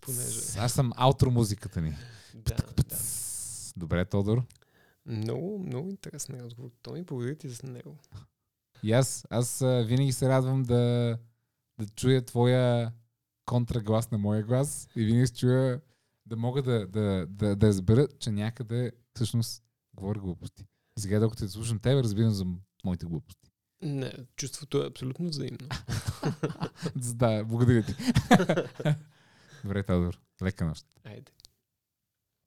[0.00, 0.58] Понеже...
[0.58, 1.96] Аз съм аутро музиката ни.
[2.34, 2.56] Да,
[2.88, 2.96] да.
[3.76, 4.46] Добре, Тодор.
[5.06, 6.70] Много, много интересен разговор.
[6.82, 7.98] Томи, благодаря ти за него.
[8.82, 11.18] И аз, аз винаги се радвам да,
[11.78, 12.92] да чуя твоя
[13.50, 15.80] контраглас на моя глас и винаги се чуя
[16.26, 19.62] да мога да, да, да, да разбера, че някъде всъщност
[19.94, 20.64] говоря глупости.
[20.98, 22.44] Сега, докато те слушам тебе, разбирам за
[22.84, 23.50] моите глупости.
[23.82, 25.68] Не, чувството е абсолютно взаимно.
[26.96, 27.94] да, благодаря ти.
[29.64, 30.20] Добре, Тодор.
[30.42, 30.86] Лека нощ.
[31.04, 31.32] Айде.